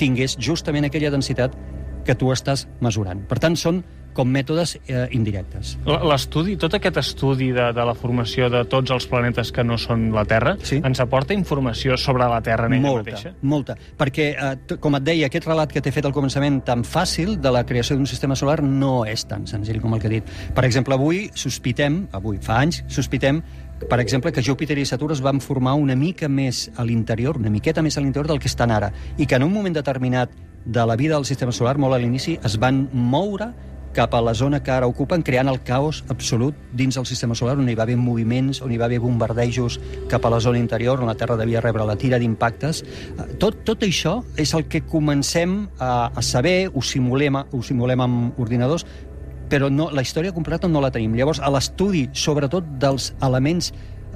tingués 0.00 0.34
justament 0.40 0.88
aquella 0.88 1.12
densitat 1.14 1.54
que 2.04 2.16
tu 2.18 2.32
estàs 2.34 2.66
mesurant. 2.84 3.22
Per 3.30 3.38
tant, 3.38 3.54
són 3.56 3.84
com 4.14 4.30
mètodes 4.30 4.76
eh, 4.86 5.04
indirectes. 5.16 5.74
L'estudi, 5.84 6.56
tot 6.60 6.76
aquest 6.78 7.00
estudi 7.02 7.50
de, 7.54 7.70
de 7.76 7.86
la 7.86 7.94
formació 7.98 8.48
de 8.52 8.64
tots 8.70 8.94
els 8.94 9.08
planetes 9.10 9.50
que 9.54 9.64
no 9.66 9.78
són 9.80 10.08
la 10.14 10.24
Terra, 10.28 10.54
sí. 10.62 10.80
ens 10.84 11.02
aporta 11.02 11.36
informació 11.36 11.98
sobre 12.00 12.28
la 12.30 12.40
Terra 12.44 12.68
en 12.70 12.78
ella 12.78 12.86
molta, 12.86 13.10
mateixa? 13.10 13.34
Molta, 13.42 13.76
perquè, 13.98 14.28
eh, 14.34 14.78
com 14.82 14.98
et 15.00 15.06
deia, 15.06 15.28
aquest 15.28 15.50
relat 15.50 15.74
que 15.74 15.82
t'he 15.84 15.92
fet 15.94 16.08
al 16.08 16.14
començament 16.16 16.62
tan 16.66 16.86
fàcil 16.86 17.36
de 17.42 17.52
la 17.54 17.64
creació 17.66 17.98
d'un 17.98 18.08
sistema 18.08 18.38
solar 18.38 18.60
no 18.64 19.02
és 19.08 19.26
tan 19.28 19.48
senzill 19.50 19.82
com 19.82 19.96
el 19.96 20.02
que 20.02 20.10
he 20.10 20.16
dit. 20.18 20.32
Per 20.54 20.64
exemple, 20.64 20.96
avui 20.96 21.26
sospitem, 21.34 22.04
avui, 22.14 22.40
fa 22.42 22.62
anys, 22.62 22.84
sospitem 22.92 23.42
per 23.88 24.00
exemple, 24.00 24.32
que 24.32 24.42
Júpiter 24.42 24.78
i 24.78 24.86
Saturn 24.86 25.12
es 25.12 25.20
van 25.20 25.40
formar 25.42 25.74
una 25.76 25.96
mica 25.98 26.28
més 26.28 26.68
a 26.76 26.84
l'interior, 26.86 27.36
una 27.36 27.50
miqueta 27.50 27.82
més 27.82 27.98
a 27.98 28.00
l'interior 28.00 28.30
del 28.30 28.40
que 28.40 28.48
estan 28.48 28.70
ara, 28.72 28.90
i 29.18 29.26
que 29.26 29.36
en 29.36 29.44
un 29.44 29.52
moment 29.52 29.74
determinat 29.74 30.30
de 30.64 30.86
la 30.86 30.96
vida 30.96 31.18
del 31.18 31.26
sistema 31.28 31.52
solar, 31.52 31.76
molt 31.76 31.94
a 31.94 31.98
l'inici, 32.00 32.38
es 32.42 32.56
van 32.60 32.86
moure 32.92 33.50
cap 33.94 34.14
a 34.14 34.20
la 34.20 34.34
zona 34.34 34.60
que 34.62 34.72
ara 34.74 34.88
ocupen, 34.90 35.22
creant 35.24 35.48
el 35.48 35.62
caos 35.64 36.02
absolut 36.12 36.58
dins 36.76 36.98
del 36.98 37.06
sistema 37.06 37.36
solar, 37.38 37.54
on 37.56 37.70
hi 37.70 37.76
va 37.78 37.86
haver 37.86 37.96
moviments, 37.96 38.60
on 38.60 38.74
hi 38.74 38.78
va 38.80 38.88
haver 38.90 39.00
bombardejos 39.00 39.78
cap 40.10 40.26
a 40.26 40.34
la 40.34 40.42
zona 40.44 40.60
interior, 40.60 41.00
on 41.00 41.08
la 41.08 41.16
Terra 41.16 41.38
devia 41.40 41.62
rebre 41.64 41.86
la 41.86 41.96
tira 41.96 42.18
d'impactes. 42.20 42.82
Eh, 42.84 43.28
tot, 43.40 43.62
tot 43.64 43.86
això 43.86 44.18
és 44.36 44.52
el 44.58 44.66
que 44.68 44.82
comencem 44.84 45.62
a, 45.78 46.10
a 46.10 46.22
saber, 46.22 46.68
ho 46.74 46.82
simulem, 46.82 47.38
ho 47.38 47.62
simulem 47.62 48.04
amb 48.04 48.40
ordinadors, 48.42 48.84
però 49.48 49.70
no, 49.70 49.90
la 49.94 50.02
història 50.02 50.34
completa 50.34 50.68
no 50.68 50.82
la 50.82 50.90
tenim. 50.90 51.14
Llavors, 51.14 51.40
a 51.40 51.50
l'estudi, 51.52 52.08
sobretot 52.12 52.76
dels 52.82 53.12
elements 53.22 53.72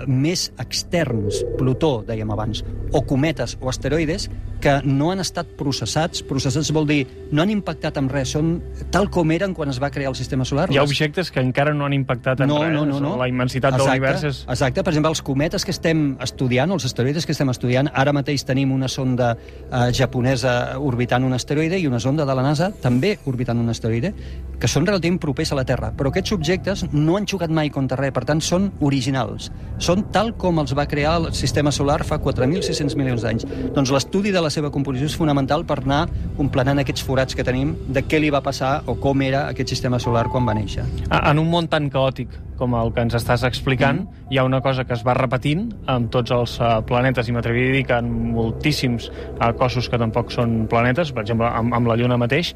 més 0.07 0.49
externs, 0.61 1.43
Plutó, 1.59 2.02
dèiem 2.07 2.31
abans, 2.31 2.62
o 2.93 3.02
cometes 3.07 3.57
o 3.61 3.71
asteroides, 3.73 4.28
que 4.61 4.81
no 4.85 5.12
han 5.12 5.23
estat 5.23 5.50
processats. 5.59 6.23
Processats 6.26 6.71
vol 6.75 6.87
dir 6.88 6.99
no 7.31 7.43
han 7.43 7.52
impactat 7.52 7.99
amb 8.00 8.12
res, 8.12 8.33
són 8.35 8.57
tal 8.95 9.09
com 9.14 9.31
eren 9.35 9.55
quan 9.55 9.71
es 9.71 9.78
va 9.83 9.90
crear 9.95 10.11
el 10.11 10.19
sistema 10.19 10.47
solar. 10.49 10.69
Hi 10.73 10.80
ha 10.80 10.84
objectes 10.87 11.30
que 11.34 11.43
encara 11.45 11.75
no 11.76 11.87
han 11.87 11.95
impactat 11.97 12.43
en 12.43 12.50
no, 12.50 12.61
res. 12.65 12.75
No, 12.75 12.84
no, 12.89 13.00
no. 13.02 13.15
La 13.21 13.28
immensitat 13.30 13.76
exacte, 13.76 13.84
de 13.84 13.95
l'univers 13.95 14.26
és... 14.28 14.43
Exacte, 14.49 14.82
per 14.82 14.93
exemple, 14.95 15.13
els 15.15 15.23
cometes 15.25 15.67
que 15.67 15.75
estem 15.75 16.04
estudiant, 16.25 16.75
els 16.75 16.89
asteroides 16.89 17.26
que 17.26 17.37
estem 17.37 17.52
estudiant, 17.54 17.91
ara 17.95 18.15
mateix 18.17 18.45
tenim 18.49 18.73
una 18.75 18.91
sonda 18.91 19.34
eh, 19.37 19.89
japonesa 19.95 20.56
orbitant 20.82 21.26
un 21.26 21.37
asteroide 21.39 21.78
i 21.78 21.87
una 21.87 22.02
sonda 22.02 22.26
de 22.28 22.39
la 22.39 22.45
NASA 22.47 22.73
també 22.82 23.17
orbitant 23.30 23.63
un 23.63 23.71
asteroide, 23.71 24.15
que 24.58 24.71
són 24.71 24.86
relativament 24.86 25.21
propers 25.23 25.52
a 25.52 25.58
la 25.58 25.64
Terra. 25.68 25.92
Però 25.97 26.12
aquests 26.12 26.34
objectes 26.36 26.84
no 26.92 27.16
han 27.16 27.26
xocat 27.30 27.52
mai 27.54 27.71
contra 27.75 27.99
res, 28.00 28.12
per 28.14 28.25
tant, 28.28 28.42
són 28.44 28.71
originals. 28.84 29.50
Són 29.82 30.08
tal 30.14 30.34
com 30.40 30.58
els 30.62 30.75
va 30.76 30.88
crear 30.90 31.16
el 31.21 31.30
sistema 31.36 31.73
solar 31.75 32.00
fa 32.08 32.18
4.600 32.23 32.99
milions 32.99 33.25
d'anys. 33.25 33.47
Doncs 33.76 33.94
l'estudi 33.94 34.34
de 34.34 34.42
la 34.44 34.50
seva 34.54 34.73
composició 34.75 35.08
és 35.10 35.16
fonamental 35.18 35.64
per 35.68 35.80
anar 35.84 36.04
complenant 36.36 36.82
aquests 36.82 37.04
forats 37.06 37.38
que 37.38 37.47
tenim 37.47 37.75
de 37.88 38.04
què 38.06 38.21
li 38.23 38.32
va 38.34 38.42
passar 38.44 38.82
o 38.86 38.99
com 38.99 39.23
era 39.23 39.47
aquest 39.52 39.75
sistema 39.75 40.02
solar 40.02 40.28
quan 40.32 40.47
va 40.49 40.56
néixer. 40.58 40.86
En 41.08 41.38
un 41.38 41.50
món 41.50 41.71
tan 41.71 41.90
caòtic 41.92 42.34
com 42.58 42.75
el 42.75 42.90
que 42.92 43.04
ens 43.06 43.14
estàs 43.14 43.44
explicant, 43.47 44.02
mm. 44.02 44.32
hi 44.34 44.40
ha 44.40 44.44
una 44.44 44.60
cosa 44.64 44.84
que 44.84 44.97
es 44.97 45.04
va 45.06 45.14
repetint 45.16 45.68
amb 45.88 46.10
tots 46.12 46.34
els 46.34 46.56
uh, 46.58 46.80
planetes, 46.88 47.30
i 47.30 47.34
m'atreviria 47.36 47.71
a 47.71 47.76
dir 47.78 47.84
que 47.88 47.99
en 48.02 48.10
moltíssims 48.34 49.08
uh, 49.12 49.52
cossos 49.58 49.88
que 49.88 50.00
tampoc 50.02 50.34
són 50.34 50.64
planetes, 50.71 51.14
per 51.14 51.23
exemple, 51.25 51.49
amb, 51.49 51.76
amb 51.78 51.90
la 51.90 51.97
Lluna 52.00 52.18
mateix, 52.21 52.52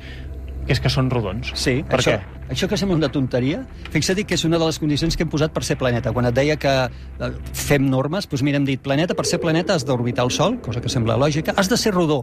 és 0.71 0.81
que 0.81 0.91
són 0.93 1.11
rodons. 1.11 1.53
Sí, 1.59 1.81
per 1.89 2.01
això, 2.01 2.17
què? 2.17 2.45
això 2.55 2.69
que 2.71 2.79
sembla 2.79 2.99
una 3.01 3.11
tonteria, 3.13 3.63
fixa't 3.95 4.23
que 4.27 4.37
és 4.39 4.45
una 4.49 4.61
de 4.61 4.69
les 4.69 4.79
condicions 4.83 5.17
que 5.17 5.27
hem 5.27 5.33
posat 5.33 5.55
per 5.55 5.65
ser 5.67 5.79
planeta. 5.81 6.13
Quan 6.15 6.29
et 6.29 6.37
deia 6.37 6.59
que 6.61 6.75
eh, 6.87 7.33
fem 7.57 7.89
normes, 7.91 8.29
doncs 8.31 8.45
mira, 8.47 8.61
hem 8.61 8.69
dit 8.69 8.83
planeta, 8.83 9.17
per 9.19 9.27
ser 9.29 9.41
planeta 9.43 9.75
has 9.75 9.87
d'orbitar 9.89 10.27
el 10.29 10.31
Sol, 10.35 10.61
cosa 10.63 10.81
que 10.81 10.93
sembla 10.93 11.19
lògica, 11.19 11.57
has 11.57 11.73
de 11.73 11.81
ser 11.81 11.95
rodó. 11.97 12.23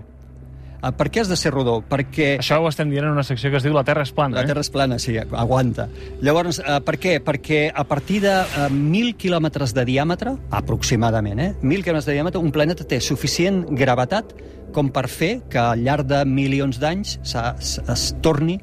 Uh, 0.80 0.94
per 0.96 1.10
què 1.12 1.20
has 1.20 1.28
de 1.28 1.36
ser 1.36 1.52
rodó? 1.52 1.82
Perquè... 1.84 2.38
Això 2.40 2.62
ho 2.64 2.68
estem 2.70 2.88
dient 2.92 3.04
en 3.04 3.12
una 3.18 3.26
secció 3.28 3.50
que 3.52 3.60
es 3.60 3.66
diu 3.66 3.74
La 3.76 3.84
Terra 3.84 4.06
és 4.08 4.14
plana, 4.16 4.38
La 4.38 4.48
Terra 4.48 4.64
és 4.64 4.70
plana, 4.72 4.96
sí, 5.02 5.18
aguanta. 5.20 5.90
Llavors, 6.24 6.62
uh, 6.64 6.78
per 6.86 6.96
què? 7.04 7.18
Perquè 7.26 7.66
a 7.68 7.84
partir 7.88 8.22
de 8.24 8.32
uh, 8.32 8.70
1.000 8.72 9.18
quilòmetres 9.20 9.76
de 9.76 9.84
diàmetre, 9.90 10.38
aproximadament, 10.56 11.44
eh? 11.44 11.50
1.000 11.60 11.84
quilòmetres 11.84 12.08
de 12.08 12.16
diàmetre, 12.16 12.40
un 12.40 12.56
planeta 12.56 12.88
té 12.88 13.02
suficient 13.04 13.66
gravetat 13.76 14.32
com 14.72 14.92
per 14.94 15.08
fer 15.12 15.40
que 15.50 15.60
al 15.62 15.84
llarg 15.86 16.08
de 16.10 16.24
milions 16.26 16.80
d'anys 16.82 17.18
es 17.24 18.04
torni 18.22 18.60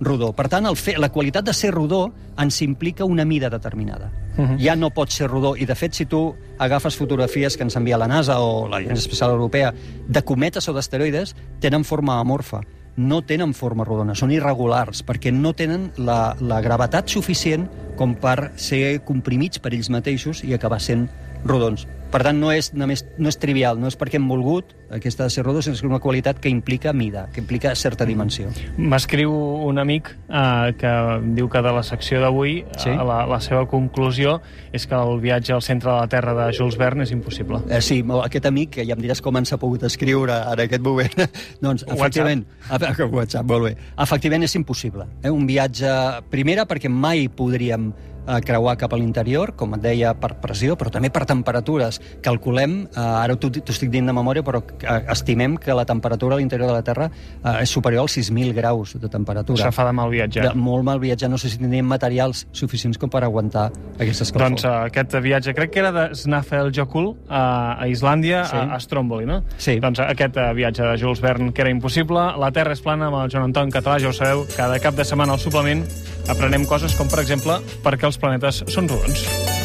rodó. 0.00 0.32
Per 0.32 0.48
tant, 0.48 0.66
el 0.66 0.78
fer, 0.80 0.96
la 0.98 1.10
qualitat 1.12 1.44
de 1.44 1.54
ser 1.54 1.74
rodó 1.74 2.08
ens 2.40 2.62
implica 2.64 3.04
una 3.04 3.24
mida 3.24 3.50
determinada. 3.50 4.10
Uh 4.36 4.44
-huh. 4.44 4.58
Ja 4.58 4.76
no 4.76 4.90
pot 4.90 5.10
ser 5.10 5.28
rodó. 5.28 5.56
I, 5.56 5.66
de 5.66 5.74
fet, 5.74 5.92
si 5.92 6.06
tu 6.06 6.34
agafes 6.58 6.96
fotografies 6.96 7.56
que 7.56 7.62
ens 7.62 7.76
envia 7.76 7.98
la 7.98 8.08
NASA 8.08 8.40
o 8.40 8.68
l'Agència 8.68 9.06
Espacial 9.06 9.30
Europea 9.30 9.74
de 10.08 10.22
cometes 10.22 10.68
o 10.68 10.72
d'asteroides, 10.72 11.36
tenen 11.60 11.84
forma 11.84 12.18
amorfa 12.18 12.62
no 12.96 13.22
tenen 13.22 13.54
forma 13.54 13.84
rodona, 13.84 14.14
són 14.14 14.32
irregulars, 14.34 15.04
perquè 15.06 15.32
no 15.32 15.54
tenen 15.56 15.90
la, 15.96 16.36
la 16.40 16.60
gravetat 16.60 17.08
suficient 17.08 17.68
com 17.96 18.14
per 18.14 18.52
ser 18.56 19.00
comprimits 19.08 19.60
per 19.62 19.72
ells 19.72 19.90
mateixos 19.92 20.44
i 20.44 20.54
acabar 20.54 20.80
sent 20.80 21.08
rodons. 21.44 21.86
Per 22.10 22.24
tant, 22.26 22.40
no 22.42 22.48
és, 22.50 22.72
només, 22.74 23.04
no 23.22 23.30
és 23.30 23.36
trivial, 23.38 23.78
no 23.78 23.86
és 23.86 23.94
perquè 23.94 24.18
hem 24.18 24.24
volgut 24.26 24.72
aquesta 24.90 25.28
de 25.28 25.30
ser 25.30 25.44
rodó, 25.46 25.60
sinó 25.62 25.76
que 25.76 25.78
és 25.78 25.86
una 25.86 26.00
qualitat 26.02 26.40
que 26.42 26.50
implica 26.50 26.90
mida, 26.92 27.28
que 27.30 27.38
implica 27.38 27.70
certa 27.78 28.02
dimensió. 28.04 28.48
M'escriu 28.76 29.30
un 29.30 29.78
amic 29.78 30.10
eh, 30.26 30.72
que 30.80 30.90
diu 31.38 31.46
que 31.48 31.62
de 31.62 31.72
la 31.76 31.84
secció 31.86 32.18
d'avui 32.20 32.64
Sí? 32.82 32.90
eh, 32.90 32.96
la, 32.96 33.20
la 33.30 33.38
seva 33.40 33.62
conclusió 33.70 34.40
és 34.74 34.88
que 34.90 34.98
el 34.98 35.20
viatge 35.22 35.54
al 35.54 35.62
centre 35.62 35.92
de 35.92 35.96
la 36.00 36.08
Terra 36.10 36.34
de 36.34 36.48
Jules 36.58 36.74
Verne 36.80 37.06
és 37.06 37.14
impossible. 37.14 37.62
Eh, 37.70 37.78
sí, 37.80 38.00
aquest 38.24 38.50
amic, 38.50 38.74
que 38.80 38.88
ja 38.90 38.98
em 38.98 39.06
diràs 39.06 39.22
com 39.22 39.38
ens 39.38 39.54
ha 39.54 39.60
pogut 39.62 39.86
escriure 39.86 40.34
en 40.50 40.66
aquest 40.66 40.82
moment, 40.82 41.14
doncs, 41.62 41.86
WhatsApp. 41.86 41.96
efectivament, 42.00 42.46
WhatsApp. 42.72 43.14
WhatsApp, 43.20 43.46
molt 43.54 43.68
bé. 43.70 43.74
Efectivament, 44.02 44.50
és 44.50 44.58
impossible. 44.58 45.06
Eh? 45.22 45.30
Un 45.30 45.46
viatge, 45.46 45.94
primera, 46.34 46.66
perquè 46.66 46.90
mai 46.90 47.28
podríem 47.30 47.92
eh, 48.30 48.40
creuar 48.46 48.76
cap 48.78 48.94
a 48.94 48.98
l'interior, 49.00 49.54
com 49.58 49.74
et 49.74 49.82
deia, 49.82 50.14
per 50.14 50.36
pressió, 50.40 50.76
però 50.78 50.90
també 50.94 51.10
per 51.10 51.24
temperatures. 51.26 52.00
Calculem, 52.22 52.84
eh, 52.86 53.00
ara 53.00 53.36
t'ho 53.36 53.50
estic 53.66 53.90
dient 53.90 54.06
de 54.06 54.14
memòria, 54.16 54.44
però 54.46 54.62
eh, 54.62 55.00
estimem 55.12 55.56
que 55.60 55.74
la 55.74 55.84
temperatura 55.88 56.36
a 56.36 56.38
l'interior 56.38 56.70
de 56.70 56.76
la 56.78 56.82
Terra 56.86 57.10
eh, 57.10 57.62
és 57.62 57.70
superior 57.70 58.06
als 58.06 58.16
6.000 58.18 58.54
graus 58.56 58.94
de 59.00 59.08
temperatura. 59.10 59.64
Això 59.66 59.72
fa 59.74 59.86
de 59.88 59.92
mal 59.96 60.10
viatjar. 60.12 60.48
De 60.50 60.54
molt 60.58 60.84
mal 60.86 61.00
viatjar, 61.02 61.30
no 61.30 61.38
sé 61.38 61.50
si 61.50 61.58
tindríem 61.58 61.86
materials 61.90 62.46
suficients 62.52 62.98
com 63.00 63.10
per 63.10 63.24
aguantar 63.26 63.68
aquesta 63.98 64.24
escalfor. 64.28 64.50
Doncs 64.54 64.64
uh, 64.68 64.74
aquest 64.86 65.16
viatge, 65.24 65.54
crec 65.56 65.72
que 65.74 65.80
era 65.82 65.90
de 65.92 66.04
Snafeljokul 66.16 67.12
a, 67.28 67.76
a 67.80 67.88
Islàndia, 67.88 68.44
Sí. 68.50 68.56
a, 68.56 68.74
a 68.74 68.80
Stromboli, 68.80 69.26
no? 69.26 69.40
Sí. 69.58 69.78
Doncs 69.82 70.00
uh, 70.00 70.08
aquest 70.12 70.36
uh, 70.40 70.50
viatge 70.56 70.82
de 70.86 70.96
Jules 71.00 71.20
Verne, 71.22 71.52
que 71.52 71.62
era 71.64 71.70
impossible. 71.70 72.22
La 72.40 72.50
Terra 72.54 72.72
és 72.76 72.82
plana, 72.84 73.08
amb 73.10 73.20
el 73.24 73.30
Joan 73.32 73.48
Anton 73.50 73.70
Català, 73.74 73.98
ja 74.02 74.08
ho 74.10 74.14
sabeu, 74.16 74.44
cada 74.56 74.78
cap 74.82 74.96
de 74.98 75.04
setmana 75.06 75.36
al 75.36 75.42
suplement 75.42 75.84
aprenem 76.30 76.64
coses 76.68 76.94
com, 76.98 77.08
per 77.10 77.20
exemple, 77.24 77.56
per 77.84 77.96
què 77.98 78.06
els 78.06 78.18
planetes 78.20 78.64
són 78.68 78.90
rodons. 78.90 79.59